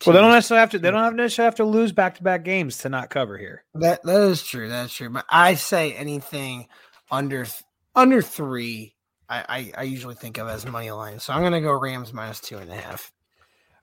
[0.05, 0.79] well, they don't necessarily have to.
[0.79, 3.63] They don't have necessarily have to lose back to back games to not cover here.
[3.75, 4.67] That that is true.
[4.67, 5.09] That's true.
[5.09, 6.67] But I say anything
[7.09, 7.45] under
[7.95, 8.95] under three
[9.33, 11.19] I, I, I usually think of as money line.
[11.19, 13.11] So I'm going to go Rams minus two and a half.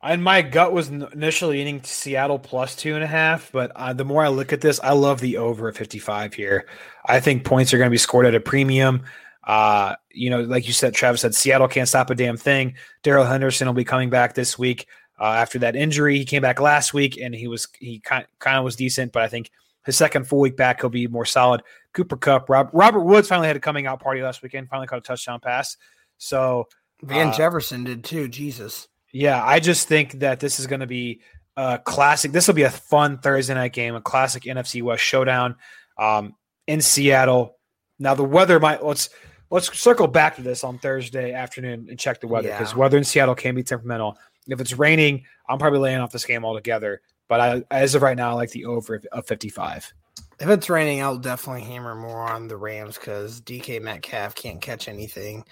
[0.02, 4.04] And my gut was initially leaning Seattle plus two and a half, but uh, the
[4.04, 6.66] more I look at this, I love the over at 55 here.
[7.04, 9.02] I think points are going to be scored at a premium.
[9.44, 12.76] Uh, you know, like you said, Travis said, Seattle can't stop a damn thing.
[13.02, 14.86] Darrell Henderson will be coming back this week
[15.18, 16.16] uh, after that injury.
[16.16, 19.22] He came back last week and he was he kind kind of was decent, but
[19.22, 19.50] I think
[19.84, 21.62] his second full week back, he'll be more solid.
[21.94, 24.68] Cooper Kupp, Rob, Robert Woods finally had a coming out party last weekend.
[24.68, 25.76] Finally caught a touchdown pass.
[26.18, 26.68] So
[27.02, 28.28] Van uh, Jefferson did too.
[28.28, 28.88] Jesus.
[29.12, 31.20] Yeah, I just think that this is going to be
[31.56, 32.32] a classic.
[32.32, 35.56] This will be a fun Thursday night game, a classic NFC West showdown
[35.98, 36.34] um,
[36.66, 37.56] in Seattle.
[37.98, 39.10] Now the weather might let's
[39.50, 42.78] let's circle back to this on Thursday afternoon and check the weather because yeah.
[42.78, 44.16] weather in Seattle can be temperamental.
[44.46, 47.02] If it's raining, I'm probably laying off this game altogether.
[47.30, 49.94] But I, as of right now, I like the over of 55.
[50.40, 54.88] If it's raining, I'll definitely hammer more on the Rams because DK Metcalf can't catch
[54.88, 55.44] anything.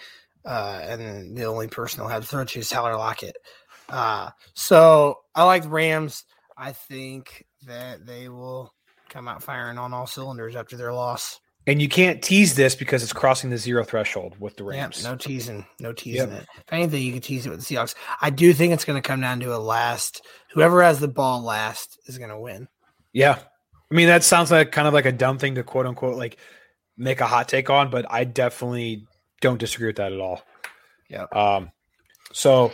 [0.45, 3.37] Uh, and the only person who'll have to throw to is Tyler Lockett.
[3.89, 6.25] Uh, so I like the Rams.
[6.57, 8.75] I think that they will
[9.09, 11.39] come out firing on all cylinders after their loss.
[11.69, 15.03] And you can't tease this because it's crossing the zero threshold with the Rams.
[15.03, 16.41] Yep, no teasing, no teasing yep.
[16.41, 16.49] it.
[16.57, 17.95] If anything, you can tease it with the Seahawks.
[18.23, 20.27] I do think it's going to come down to a last.
[20.55, 22.69] Whoever has the ball last is going to win.
[23.13, 23.39] Yeah,
[23.91, 26.39] I mean that sounds like kind of like a dumb thing to quote unquote like
[26.97, 29.07] make a hot take on, but I definitely
[29.43, 30.43] don't disagree with that at all.
[31.11, 31.27] Yeah.
[31.33, 31.71] Um.
[32.33, 32.73] So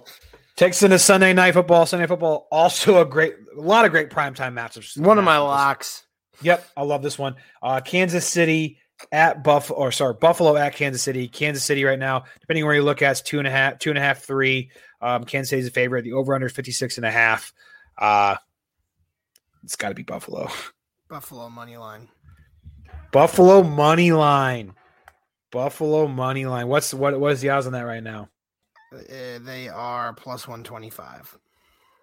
[0.54, 1.84] takes into Sunday night football.
[1.84, 4.96] Sunday football also a great, a lot of great primetime matchups.
[4.96, 6.04] One of my locks.
[6.42, 7.34] Yep, I love this one.
[7.60, 8.78] Uh, Kansas City
[9.12, 11.28] at Buffalo, or sorry, Buffalo at Kansas City.
[11.28, 13.90] Kansas City right now, depending where you look at, it's two and a half, two
[13.90, 14.70] and a half, three.
[15.00, 16.02] Um, Kansas City's a favorite.
[16.02, 17.52] The over under 56 and a half.
[17.98, 18.36] Uh,
[19.62, 20.48] it's got to be Buffalo.
[21.08, 22.08] Buffalo money line.
[23.12, 24.74] Buffalo money line.
[25.50, 26.68] Buffalo money line.
[26.68, 27.18] What's what?
[27.20, 28.28] What is the odds on that right now?
[28.92, 31.38] Uh, they are plus 125.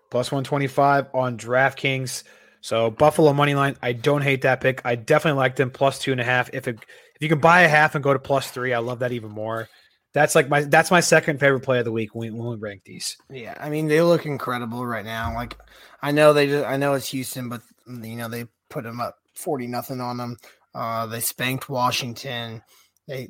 [0.10, 2.24] Plus 125 on DraftKings.
[2.62, 4.82] So Buffalo money line, I don't hate that pick.
[4.86, 6.50] I definitely like them plus two and a half.
[6.54, 6.78] If it,
[7.16, 9.32] if you can buy a half and go to plus three, I love that even
[9.32, 9.68] more.
[10.14, 12.84] That's like my that's my second favorite play of the week when, when we rank
[12.86, 13.18] these.
[13.30, 15.34] Yeah, I mean they look incredible right now.
[15.34, 15.58] Like
[16.02, 19.18] I know they just, I know it's Houston, but you know they put them up
[19.36, 20.38] forty nothing on them.
[20.76, 22.62] Uh, they spanked Washington.
[23.08, 23.30] They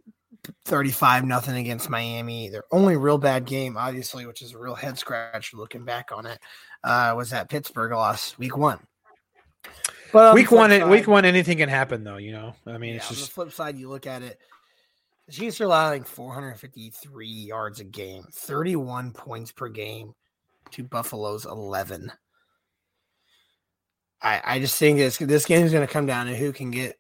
[0.66, 2.50] 35 nothing against Miami.
[2.50, 6.26] Their only real bad game, obviously, which is a real head scratcher looking back on
[6.26, 6.40] it,
[6.84, 8.80] uh, was that Pittsburgh loss week one.
[10.12, 12.18] But on week one, side, week one, anything can happen, though.
[12.18, 13.78] You know, I mean, yeah, it's just on the flip side.
[13.78, 14.40] You look at it.
[15.28, 20.14] The Chiefs are allowing 453 yards a game, 31 points per game,
[20.72, 22.12] to Buffalo's 11.
[24.22, 26.72] I I just think this this game is going to come down to who can
[26.72, 26.98] get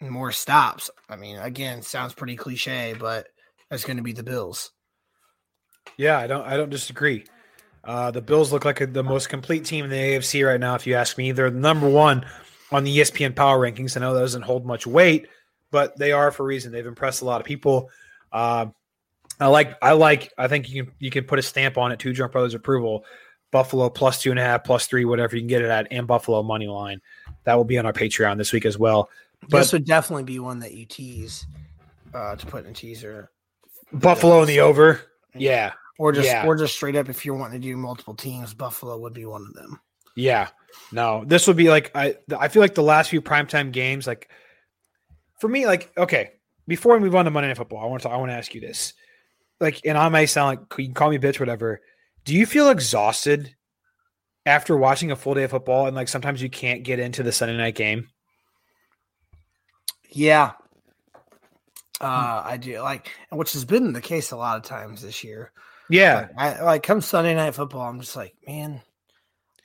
[0.00, 0.90] more stops.
[1.08, 3.28] I mean, again, sounds pretty cliche, but
[3.70, 4.70] that's going to be the Bills.
[5.96, 7.24] Yeah, I don't I don't disagree.
[7.88, 10.74] Uh, the Bills look like a, the most complete team in the AFC right now.
[10.74, 12.26] If you ask me, they're the number one
[12.70, 13.96] on the ESPN Power Rankings.
[13.96, 15.26] I know that doesn't hold much weight,
[15.70, 16.70] but they are for a reason.
[16.70, 17.88] They've impressed a lot of people.
[18.30, 18.66] Uh,
[19.40, 19.78] I like.
[19.80, 20.34] I like.
[20.36, 21.98] I think you can you can put a stamp on it.
[21.98, 23.06] Two Drunk Brothers approval.
[23.50, 26.06] Buffalo plus two and a half, plus three, whatever you can get it at, and
[26.06, 27.00] Buffalo money line.
[27.44, 29.08] That will be on our Patreon this week as well.
[29.48, 31.46] But this would definitely be one that you tease
[32.12, 33.30] uh, to put in a teaser.
[33.94, 35.00] Buffalo in the over.
[35.34, 35.72] Yeah.
[35.98, 36.46] Or just yeah.
[36.46, 39.42] or just straight up if you're wanting to do multiple teams, Buffalo would be one
[39.42, 39.80] of them.
[40.14, 40.48] Yeah.
[40.92, 44.30] No, this would be like I I feel like the last few primetime games, like
[45.40, 46.32] for me, like, okay,
[46.66, 48.54] before we move on to Monday Night Football, I want to I want to ask
[48.54, 48.94] you this.
[49.60, 51.80] Like, and I may sound like you can call me bitch, whatever.
[52.24, 53.54] Do you feel exhausted
[54.46, 57.32] after watching a full day of football and like sometimes you can't get into the
[57.32, 58.08] Sunday night game?
[60.10, 60.52] Yeah.
[62.00, 65.52] Uh, I do like, which has been the case a lot of times this year.
[65.90, 68.80] Yeah, like, I, like come Sunday night football, I'm just like, man,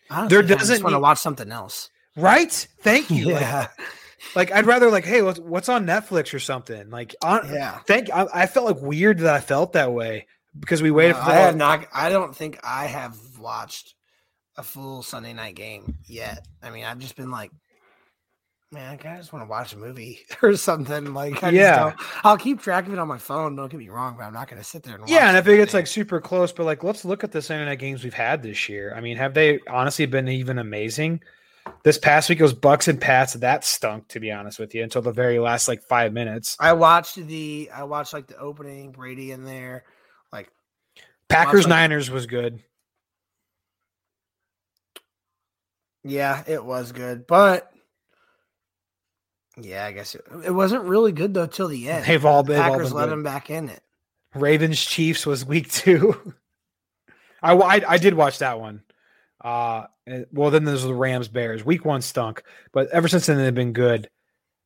[0.10, 2.52] I there doesn't want to watch something else, right?
[2.82, 3.32] Thank you.
[3.32, 3.88] yeah, like,
[4.36, 6.90] like, I'd rather like, hey, what's what's on Netflix or something?
[6.90, 7.80] Like, on, yeah.
[7.88, 8.10] Thank.
[8.12, 10.28] I, I, felt like weird that I felt that way
[10.60, 11.14] because we waited.
[11.14, 11.88] No, for I have not.
[11.94, 13.96] I don't think I have watched
[14.56, 16.48] a full Sunday night game yet.
[16.62, 17.52] I mean, I've just been like,
[18.74, 21.14] man, I just want to watch a movie or something.
[21.14, 23.56] Like, I yeah, I'll keep track of it on my phone.
[23.56, 25.28] Don't get me wrong, but I'm not going to sit there and yeah.
[25.28, 27.80] And I think it's like super close, but like, let's look at the Sunday night
[27.80, 28.94] games we've had this year.
[28.96, 31.22] I mean, have they honestly been even amazing?
[31.84, 33.34] This past week it was Bucs and Pats.
[33.34, 36.58] That stunk, to be honest with you, until the very last like five minutes.
[36.60, 39.86] I watched the I watched like the opening Brady in there,
[40.32, 40.50] like
[41.30, 42.60] Packers watched, like, Niners was good.
[46.04, 47.73] Yeah, it was good, but
[49.58, 52.06] yeah, I guess it, it wasn't really good though till the end.
[52.06, 52.62] They've all been.
[52.62, 53.12] Packers all let good.
[53.12, 53.82] them back in it.
[54.36, 56.34] Ravens Chiefs was week two.
[57.42, 58.84] I, I, I did watch that one.
[59.44, 59.86] Uh,
[60.32, 61.66] well, then there's the Rams Bears.
[61.66, 64.10] Week one stunk, but ever since then they've been good.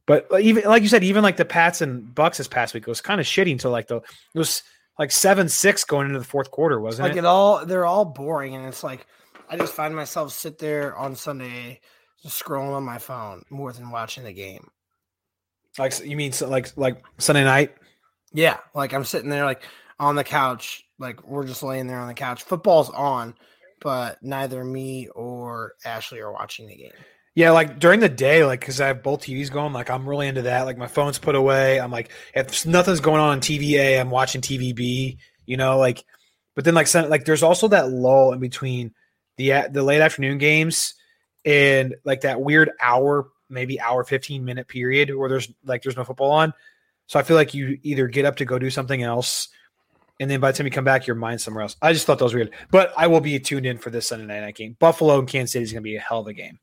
[0.06, 3.02] But even like you said, even like the Pats and Bucs this past week was
[3.02, 4.04] kind of shitty until like the it
[4.36, 4.63] was
[4.97, 7.19] like seven six going into the fourth quarter, wasn't like it?
[7.19, 9.06] it all they're all boring, and it's like
[9.50, 11.82] I just find myself sit there on Sunday
[12.23, 14.69] just scrolling on my phone more than watching the game.
[15.78, 17.76] Like you mean like like Sunday night?
[18.34, 19.63] Yeah, like I'm sitting there like
[20.00, 22.44] on the couch, like we're just laying there on the couch.
[22.44, 23.36] Football's on,
[23.82, 26.92] but neither me or Ashley are watching the game.
[27.36, 30.28] Yeah, like during the day, like because I have both TVs going, like I'm really
[30.28, 30.66] into that.
[30.66, 31.80] Like my phone's put away.
[31.80, 35.18] I'm like, if nothing's going on on TVA, I'm watching TVB.
[35.46, 36.04] You know, like,
[36.56, 38.94] but then like like there's also that lull in between
[39.38, 40.96] the the late afternoon games
[41.46, 46.04] and like that weird hour maybe hour 15 minute period where there's like there's no
[46.04, 46.54] football on.
[47.08, 49.48] So I feel like you either get up to go do something else,
[50.20, 51.78] and then by the time you come back, your mind's somewhere else.
[51.82, 52.52] I just thought that was weird.
[52.70, 54.76] But I will be tuned in for this Sunday night, game.
[54.80, 56.60] Buffalo and Kansas City is going to be a hell of a game.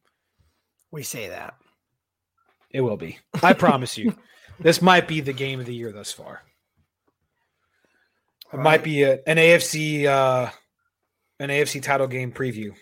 [0.91, 1.55] We say that.
[2.71, 3.19] It will be.
[3.43, 4.17] I promise you.
[4.61, 6.43] This might be the game of the year thus far.
[8.53, 8.63] It right.
[8.63, 10.49] might be a, an AFC uh,
[11.41, 12.73] an AFC title game preview.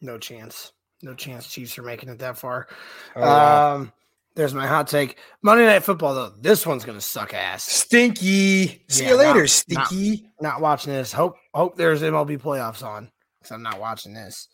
[0.00, 0.72] No chance.
[1.04, 2.66] No chance Chiefs are making it that far.
[3.14, 3.74] Oh, wow.
[3.74, 3.92] Um,
[4.34, 5.18] there's my hot take.
[5.42, 7.62] Monday Night Football, though, this one's gonna suck ass.
[7.64, 8.82] Stinky.
[8.88, 10.22] See yeah, you later, not, Stinky.
[10.40, 11.12] Not, not, watching this.
[11.12, 14.48] Hope hope there's MLB playoffs on because I'm not watching this.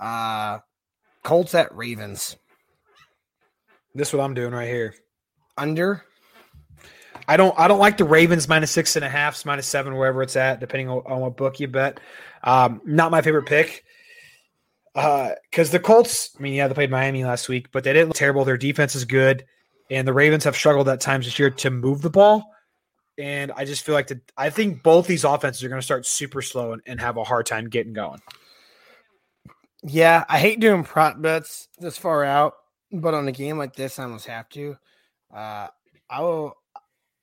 [0.00, 0.58] Uh
[1.22, 2.36] Colts at Ravens.
[3.94, 4.94] This is what I'm doing right here.
[5.56, 6.02] Under.
[7.28, 7.56] I don't.
[7.58, 10.58] I don't like the Ravens minus six and a half, minus seven, wherever it's at,
[10.58, 12.00] depending on, on what book you bet.
[12.42, 13.84] Um, not my favorite pick
[14.94, 18.08] because uh, the Colts, I mean, yeah, they played Miami last week, but they didn't
[18.08, 18.44] look terrible.
[18.44, 19.44] Their defense is good,
[19.90, 22.44] and the Ravens have struggled at times this year to move the ball.
[23.18, 26.06] And I just feel like the, I think both these offenses are going to start
[26.06, 28.20] super slow and, and have a hard time getting going.
[29.82, 32.54] Yeah, I hate doing prop bets this far out,
[32.92, 34.76] but on a game like this, I almost have to.
[35.32, 35.68] Uh,
[36.08, 36.54] I will.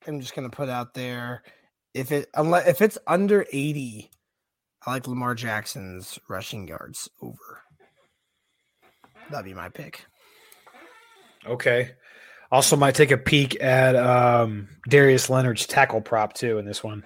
[0.08, 1.44] I'm just going to put out there
[1.94, 4.10] if it unless if it's under 80
[4.88, 7.62] I like Lamar Jackson's rushing yards over.
[9.30, 10.06] That'd be my pick.
[11.46, 11.92] Okay.
[12.52, 17.04] Also, might take a peek at um, Darius Leonard's tackle prop too in this one.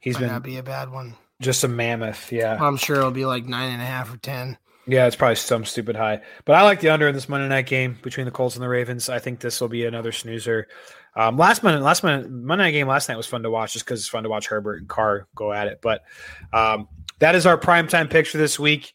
[0.00, 1.14] He's Might been not be a bad one.
[1.42, 2.32] just a mammoth.
[2.32, 4.56] Yeah, I'm sure it'll be like nine and a half or ten.
[4.86, 6.22] yeah, it's probably some stupid high.
[6.46, 8.68] But I like the under in this Monday night game between the Colts and the
[8.68, 9.10] Ravens.
[9.10, 10.68] I think this will be another snoozer.
[11.16, 13.86] Um, last Monday, last Monday, Monday night game last night was fun to watch just
[13.86, 15.80] because it's fun to watch Herbert and Carr go at it.
[15.80, 16.04] But
[16.52, 16.88] um,
[17.20, 18.92] that is our primetime picks for this week,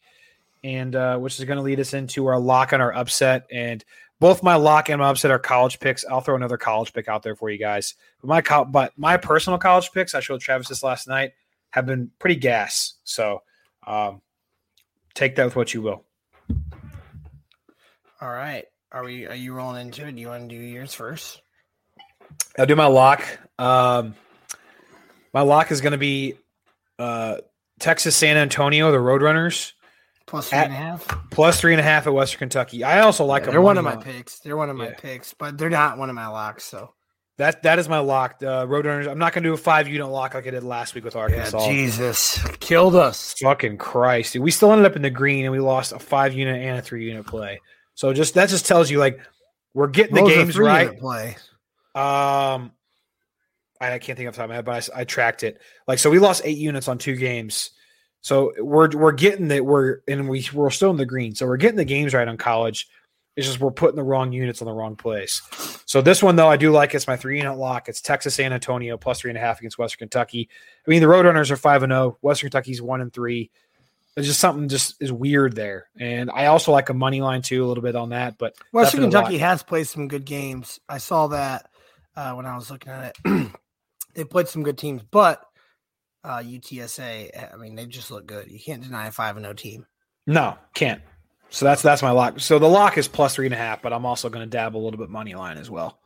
[0.62, 3.46] and uh, which is going to lead us into our lock and our upset.
[3.50, 3.84] And
[4.20, 6.04] both my lock and my upset are college picks.
[6.04, 7.94] I'll throw another college pick out there for you guys.
[8.20, 11.32] But my co- but my personal college picks, I showed Travis this last night,
[11.70, 12.94] have been pretty gas.
[13.02, 13.42] So
[13.84, 14.22] um,
[15.14, 16.04] take that with what you will.
[18.20, 18.64] All right.
[18.92, 19.26] Are we?
[19.26, 20.14] Are you rolling into it?
[20.14, 21.42] Do you want to do yours first?
[22.58, 23.22] I'll do my lock.
[23.58, 24.14] Um,
[25.32, 26.34] my lock is going to be
[26.98, 27.36] uh,
[27.80, 29.72] Texas San Antonio, the Roadrunners,
[30.26, 31.30] Plus three At- and a half.
[31.30, 32.84] plus three and a half at Western Kentucky.
[32.84, 34.38] I also like Yeah, them they're one of my picks.
[34.40, 34.94] They're one of my Yeah.
[34.98, 36.64] picks, but they're not one of my locks.
[36.64, 36.94] So
[37.38, 38.36] That that is my lock.
[38.40, 39.10] Uh, Roadrunners.
[39.10, 41.14] I'm not going to do a five unit lock like I did last week with
[41.14, 41.66] yeah, Arkansas.
[41.66, 43.34] Jesus killed us.
[43.42, 44.42] Fucking Christ, dude.
[44.42, 46.82] We still ended up in the green, and we lost a five unit and a
[46.82, 47.60] three unit play.
[47.94, 49.18] So just that just tells you like
[49.74, 50.98] we're getting the games right.
[50.98, 51.36] Play.
[51.94, 52.72] Um,
[53.80, 55.60] I, I can't think of the top of my head, but I tracked it.
[55.86, 57.70] Like, so we lost eight units on two games.
[58.22, 61.34] So we're we're getting that we're and we we're still in the green.
[61.34, 62.88] So we're getting the games right on college.
[63.34, 65.42] It's just we're putting the wrong units on the wrong place.
[65.86, 66.94] So this one though, I do like.
[66.94, 67.88] It's my three unit lock.
[67.88, 70.48] It's Texas San Antonio plus three and a half against Western Kentucky.
[70.86, 72.16] I mean, the Roadrunners are five and zero.
[72.20, 73.50] Western Kentucky's one and three.
[74.14, 75.88] There's just something just is weird there.
[75.98, 78.38] And I also like a money line too, a little bit on that.
[78.38, 79.24] But Western definitely a lock.
[79.24, 80.78] Kentucky has played some good games.
[80.88, 81.70] I saw that
[82.16, 83.52] uh, when I was looking at it.
[84.14, 85.42] they played some good teams, but
[86.24, 88.50] uh, UTSA, I mean, they just look good.
[88.50, 89.86] You can't deny a five and zero team.
[90.26, 91.02] No, can't.
[91.50, 92.40] So that's that's my lock.
[92.40, 94.80] So the lock is plus three and a half, but I'm also going to dabble
[94.80, 95.98] a little bit money line as well.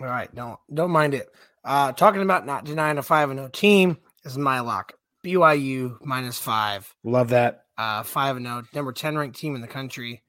[0.00, 1.28] All right, don't don't mind it.
[1.64, 4.94] Uh, talking about not denying a five and zero team is my lock.
[5.24, 6.92] BYU minus five.
[7.04, 7.64] Love that.
[7.76, 10.22] uh, five and zero, number ten ranked team in the country.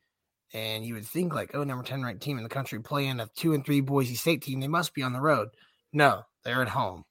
[0.54, 3.28] And you would think like, oh, number ten ranked team in the country playing a
[3.36, 5.50] two and three Boise State team, they must be on the road.
[5.94, 7.06] No, they're at home.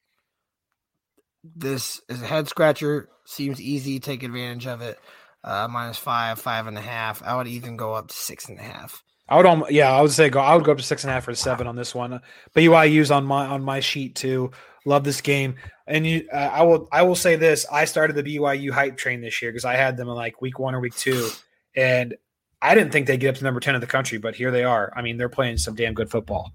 [1.45, 3.09] This is a head scratcher.
[3.25, 4.01] Seems easy.
[4.01, 4.99] Take advantage of it.
[5.45, 7.23] Uh, minus five, five and a half.
[7.23, 9.05] I would even go up to six and a half.
[9.29, 10.41] I would, almo- yeah, I would say go.
[10.41, 12.11] I would go up to six and a half or seven on this one.
[12.11, 12.23] But
[12.63, 14.51] BYU's on my on my sheet too.
[14.85, 18.23] Love this game, and you, uh, I will I will say this: I started the
[18.23, 20.95] BYU hype train this year because I had them in like week one or week
[20.95, 21.29] two,
[21.77, 22.17] and
[22.61, 24.65] I didn't think they'd get up to number ten in the country, but here they
[24.65, 24.93] are.
[24.97, 26.53] I mean, they're playing some damn good football.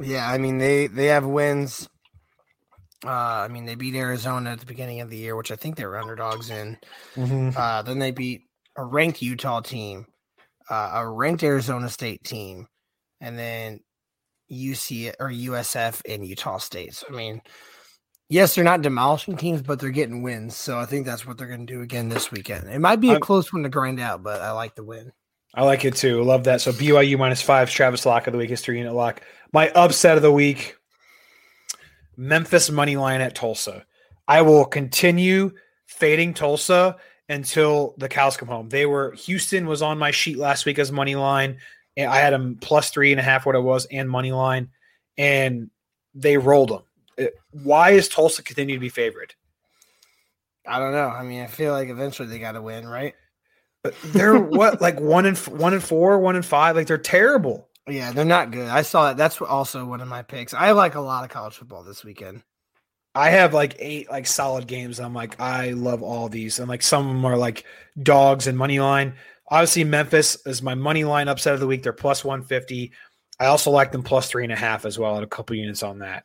[0.00, 1.88] Yeah, I mean they they have wins.
[3.04, 5.76] Uh, I mean they beat Arizona at the beginning of the year, which I think
[5.76, 6.78] they were underdogs in.
[7.16, 8.42] Uh, then they beat
[8.76, 10.06] a ranked Utah team,
[10.68, 12.66] uh, a ranked Arizona State team,
[13.20, 13.80] and then
[14.52, 16.94] UC or USF and Utah State.
[16.94, 17.40] So I mean,
[18.28, 20.56] yes, they're not demolishing teams, but they're getting wins.
[20.56, 22.68] So I think that's what they're going to do again this weekend.
[22.68, 25.12] It might be a I'm- close one to grind out, but I like the win.
[25.56, 26.22] I like it too.
[26.22, 26.60] Love that.
[26.60, 29.22] So BYU minus five, Travis lock of the week is three unit lock.
[29.52, 30.76] My upset of the week,
[32.16, 33.86] Memphis money line at Tulsa.
[34.28, 35.52] I will continue
[35.86, 36.96] fading Tulsa
[37.28, 38.68] until the cows come home.
[38.68, 41.58] They were Houston was on my sheet last week as money line,
[41.98, 44.68] I had them plus three and a half, what it was, and money line,
[45.16, 45.70] and
[46.14, 47.30] they rolled them.
[47.50, 49.34] Why is Tulsa continue to be favored?
[50.66, 51.08] I don't know.
[51.08, 53.14] I mean, I feel like eventually they got to win, right?
[54.04, 56.76] They're what like one and one and four, one and five.
[56.76, 57.68] Like they're terrible.
[57.88, 58.68] Yeah, they're not good.
[58.68, 59.16] I saw that.
[59.16, 60.54] That's also one of my picks.
[60.54, 62.42] I like a lot of college football this weekend.
[63.14, 65.00] I have like eight like solid games.
[65.00, 66.58] I'm like, I love all these.
[66.58, 67.64] And like some of them are like
[68.02, 69.14] dogs and money line.
[69.48, 71.82] Obviously, Memphis is my money line upset of the week.
[71.82, 72.92] They're plus 150.
[73.38, 75.82] I also like them plus three and a half as well and a couple units
[75.82, 76.24] on that.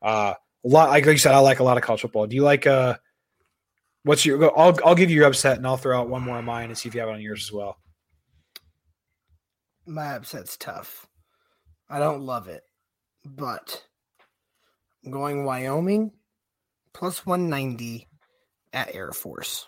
[0.00, 0.34] Uh
[0.64, 2.26] a lot like you said, I like a lot of college football.
[2.26, 2.96] Do you like uh
[4.04, 6.44] what's your I'll I'll give you your upset and I'll throw out one more of
[6.44, 7.76] mine and see if you have it on yours as well.
[9.86, 11.06] My upset's tough.
[11.88, 12.62] I don't love it,
[13.24, 13.84] but
[15.04, 16.12] I'm going Wyoming
[16.92, 18.06] plus 190
[18.72, 19.66] at Air Force.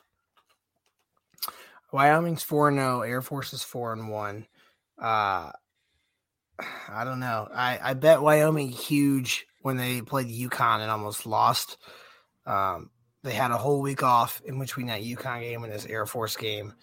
[1.92, 4.46] Wyoming's 4 0, Air Force is 4 and 1.
[5.00, 5.52] Uh
[6.88, 7.48] I don't know.
[7.52, 11.78] I, I bet Wyoming huge when they played UConn and almost lost.
[12.46, 12.90] Um,
[13.22, 16.36] they had a whole week off in between that UConn game and this Air Force
[16.36, 16.74] game.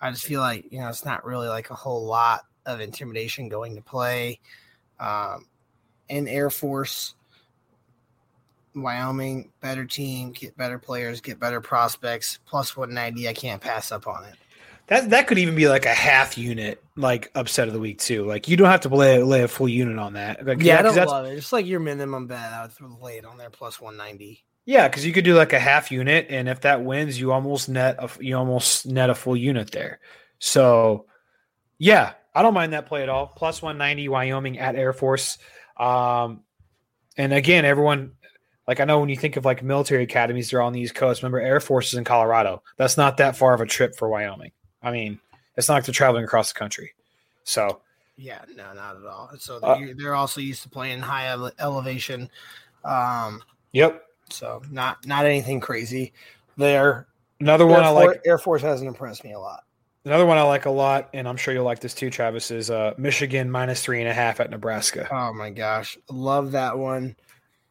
[0.00, 3.48] I just feel like, you know, it's not really like a whole lot of intimidation
[3.48, 4.40] going to play.
[4.98, 5.46] Um,
[6.08, 7.14] in Air Force,
[8.74, 13.28] Wyoming, better team, get better players, get better prospects, plus 190.
[13.28, 14.34] I can't pass up on it.
[14.86, 18.24] That that could even be like a half unit, like upset of the week too.
[18.26, 20.44] Like you don't have to lay lay a full unit on that.
[20.44, 21.34] Like, yeah, I don't love it.
[21.34, 22.52] It's like your minimum bet.
[22.52, 24.44] I would throw the late on there plus one ninety.
[24.70, 27.68] Yeah, because you could do like a half unit, and if that wins, you almost
[27.68, 29.98] net a you almost net a full unit there.
[30.38, 31.06] So,
[31.78, 33.26] yeah, I don't mind that play at all.
[33.26, 35.38] Plus one ninety Wyoming at Air Force,
[35.76, 36.44] um,
[37.16, 38.12] and again, everyone
[38.68, 41.20] like I know when you think of like military academies, they're on the East Coast.
[41.20, 42.62] Remember, Air Force is in Colorado.
[42.76, 44.52] That's not that far of a trip for Wyoming.
[44.84, 45.18] I mean,
[45.56, 46.92] it's not like they're traveling across the country.
[47.42, 47.80] So,
[48.16, 49.30] Yeah, no, not at all.
[49.36, 52.30] So Uh, they're, they're also used to playing high ele- elevation.
[52.84, 53.42] Um,
[53.72, 56.12] yep, so not not anything crazy.
[56.56, 57.06] There,
[57.40, 58.20] another one I like.
[58.26, 59.64] Air Force hasn't impressed me a lot.
[60.04, 62.70] Another one I like a lot, and I'm sure you'll like this too, Travis, is
[62.70, 65.06] uh, Michigan minus three and a half at Nebraska.
[65.10, 67.16] Oh my gosh, love that one.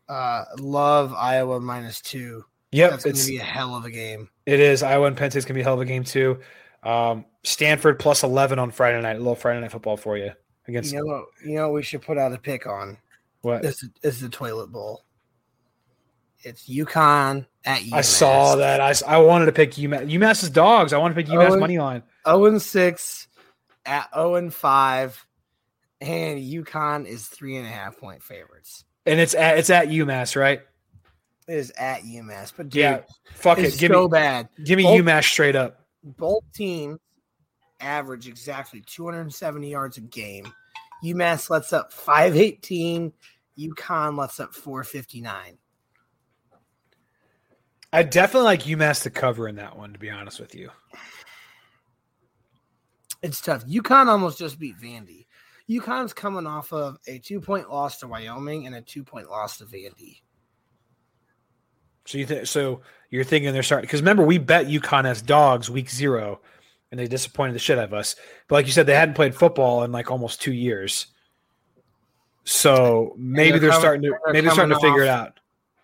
[0.07, 2.45] Uh, love Iowa minus two.
[2.71, 4.29] Yep, that's gonna be a hell of a game.
[4.45, 4.83] It is.
[4.83, 6.39] Iowa and Penn State's gonna be a hell of a game too.
[6.83, 9.15] Um, Stanford plus eleven on Friday night.
[9.15, 10.31] A little Friday night football for you
[10.67, 11.25] against You know what?
[11.43, 12.97] You know what we should put out a pick on.
[13.41, 13.65] what?
[13.65, 15.03] Is is the toilet bowl?
[16.41, 17.93] It's UConn at UMass.
[17.93, 18.79] I saw that.
[18.79, 20.09] I, I wanted to pick UMass.
[20.09, 20.93] UMass is dogs.
[20.93, 22.03] I want to pick UMass Owen- money line.
[22.25, 23.27] and six
[23.85, 25.25] at zero and five,
[25.99, 28.85] and UConn is three and a half point favorites.
[29.05, 30.61] And it's at it's at UMass, right?
[31.47, 33.01] It is at UMass, but dude, yeah.
[33.33, 33.77] Fuck it.
[33.77, 34.49] Give so me bad.
[34.63, 35.85] Give me Both- UMass straight up.
[36.03, 36.99] Both teams
[37.81, 40.51] average exactly 270 yards a game.
[41.03, 43.11] UMass lets up 518.
[43.57, 45.57] UConn lets up 459.
[47.91, 49.93] I definitely like UMass to cover in that one.
[49.93, 50.69] To be honest with you.
[53.21, 53.65] It's tough.
[53.65, 55.25] UConn almost just beat Vandy.
[55.69, 59.57] UConn's coming off of a two point loss to Wyoming and a two point loss
[59.57, 60.21] to Vandy.
[62.05, 62.81] So you think so?
[63.11, 66.41] You're thinking they're starting because remember we bet UConn as dogs week zero,
[66.91, 68.15] and they disappointed the shit out of us.
[68.47, 71.07] But like you said, they hadn't played football in like almost two years.
[72.45, 75.39] So maybe they're they're, coming- starting to they're maybe they're starting to figure it out.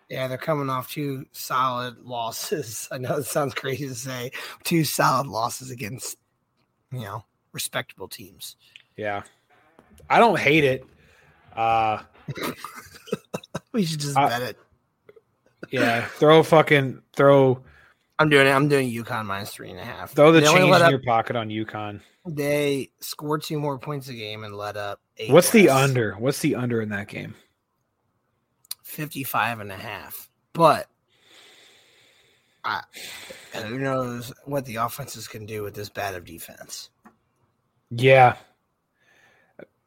[0.08, 2.88] Yeah, they're coming off two solid losses.
[2.92, 4.30] I know it sounds crazy to say
[4.64, 6.16] two solid losses against,
[6.92, 8.56] you know, respectable teams.
[8.96, 9.22] Yeah,
[10.08, 10.84] I don't hate it.
[11.54, 12.02] Uh,
[13.72, 14.58] We should just I- bet it.
[15.70, 17.62] yeah, throw fucking throw
[18.18, 18.50] I'm doing it.
[18.50, 20.12] I'm doing UConn minus three and a half.
[20.12, 22.00] throw the They change in up- your pocket on UConn.
[22.26, 25.30] They scored two more points a game and let up eight.
[25.30, 26.14] What's the under?
[26.14, 27.34] What's the under in that game?
[28.86, 30.30] 55 and a half.
[30.52, 30.88] But
[32.64, 32.82] I,
[33.52, 36.90] who knows what the offenses can do with this bad of defense.
[37.90, 38.36] Yeah.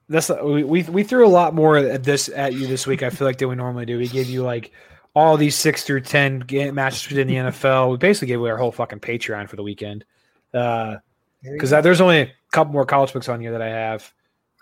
[0.10, 3.04] That's we, we we threw a lot more at this at you this week.
[3.04, 3.98] I feel like than we normally do.
[4.00, 4.72] We gave you like
[5.16, 7.92] all these six through ten game matches within the NFL.
[7.92, 10.06] We basically gave away our whole fucking Patreon for the weekend.
[10.52, 10.96] Uh,
[11.44, 14.12] because there's only a couple more college books on here that I have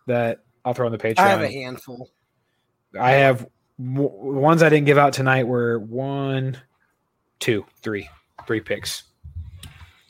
[0.07, 1.19] that I'll throw on the Patreon.
[1.19, 2.09] I have a handful.
[2.99, 3.47] I have
[3.77, 6.57] w- ones I didn't give out tonight were one,
[7.39, 8.09] two, three,
[8.45, 9.03] three picks.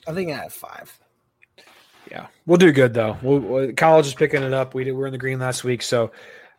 [0.07, 0.97] I think I have five.
[2.09, 3.17] Yeah, we'll do good though.
[3.21, 4.73] We'll, we'll- college is picking it up.
[4.73, 6.11] We did, we're in the green last week, so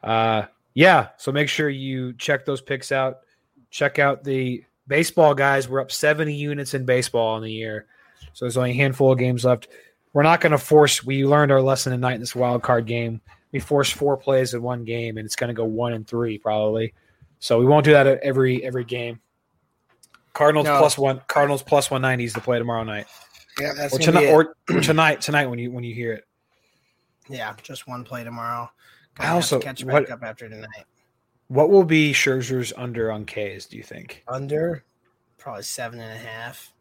[0.05, 0.43] uh,
[0.75, 1.09] yeah.
[1.17, 3.21] So make sure you check those picks out.
[3.71, 5.69] Check out the baseball guys.
[5.69, 7.87] We're up seventy units in baseball in the year,
[8.35, 9.69] so there's only a handful of games left.
[10.13, 11.05] We're not going to force.
[11.05, 13.21] We learned our lesson tonight in this wild card game.
[13.53, 16.39] We force four plays in one game, and it's going to go one and three
[16.39, 16.93] probably.
[17.39, 19.21] So we won't do that at every every game.
[20.35, 20.79] Cardinals No.
[20.79, 21.21] plus one.
[21.29, 23.07] Cardinals plus one ninety is the play tomorrow night
[23.59, 26.25] Yeah, that's or tonight, or, or tonight, tonight when you when you hear it.
[27.29, 28.71] yeah, just one play tomorrow.
[29.19, 30.85] I Gonna to also- catch back what- up after tonight.
[31.49, 33.65] What will be Scherzer's under on K's?
[33.65, 34.23] Do you think?
[34.29, 34.85] Under
[35.39, 36.75] probably seven and a half.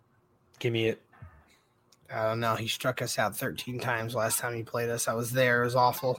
[0.60, 1.02] Give me it.
[2.14, 2.56] I don't know.
[2.56, 5.08] He struck us out 13 times last time he played us.
[5.08, 5.62] I was there.
[5.62, 6.18] It was awful.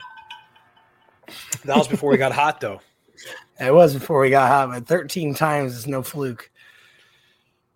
[1.64, 2.80] That was before we got hot, though.
[3.60, 6.48] It was before we got hot, but 13 times is no fluke.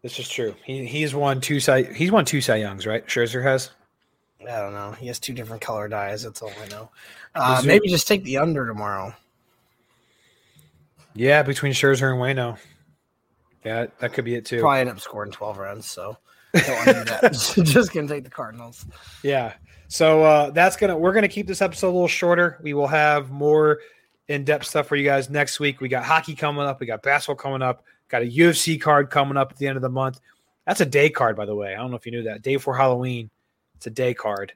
[0.02, 0.54] This is true.
[0.64, 3.06] He he's won two Cy he's won two Cy Youngs, right?
[3.06, 3.70] Scherzer has.
[4.42, 4.92] I don't know.
[4.92, 6.22] He has two different color dyes.
[6.22, 6.90] That's all I know.
[7.34, 9.14] Uh, maybe just take the under tomorrow.
[11.14, 12.58] Yeah, between Scherzer and Waino.
[13.64, 14.60] Yeah, that could be it too.
[14.60, 15.86] Probably end up scoring 12 runs.
[15.86, 16.16] So
[16.52, 17.32] don't want to do that.
[17.64, 18.86] just gonna take the Cardinals.
[19.22, 19.54] Yeah.
[19.88, 22.58] So uh, that's gonna we're gonna keep this episode a little shorter.
[22.62, 23.80] We will have more
[24.28, 25.80] in-depth stuff for you guys next week.
[25.80, 26.80] We got hockey coming up.
[26.80, 27.84] We got basketball coming up.
[28.08, 30.20] Got a UFC card coming up at the end of the month.
[30.66, 31.74] That's a day card, by the way.
[31.74, 32.42] I don't know if you knew that.
[32.42, 33.30] Day before Halloween.
[33.76, 34.52] It's a day card.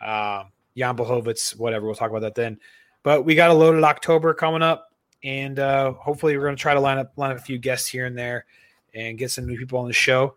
[0.00, 1.86] Um, Jan Blachowicz, whatever.
[1.86, 2.58] We'll talk about that then.
[3.02, 4.90] But we got a loaded October coming up,
[5.22, 7.86] and uh, hopefully we're going to try to line up line up a few guests
[7.86, 8.46] here and there,
[8.94, 10.36] and get some new people on the show.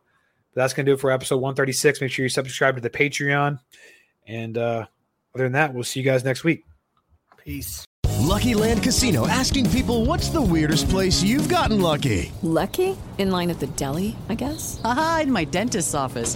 [0.58, 2.02] But that's going to do it for episode 136.
[2.02, 3.60] Make sure you subscribe to the Patreon.
[4.26, 4.88] And uh,
[5.36, 6.66] other than that, we'll see you guys next week.
[7.38, 7.86] Peace.
[8.18, 12.32] Lucky Land Casino asking people what's the weirdest place you've gotten lucky?
[12.42, 12.98] Lucky?
[13.20, 14.82] In line at the deli, I guess?
[14.84, 16.36] Aha, in my dentist's office.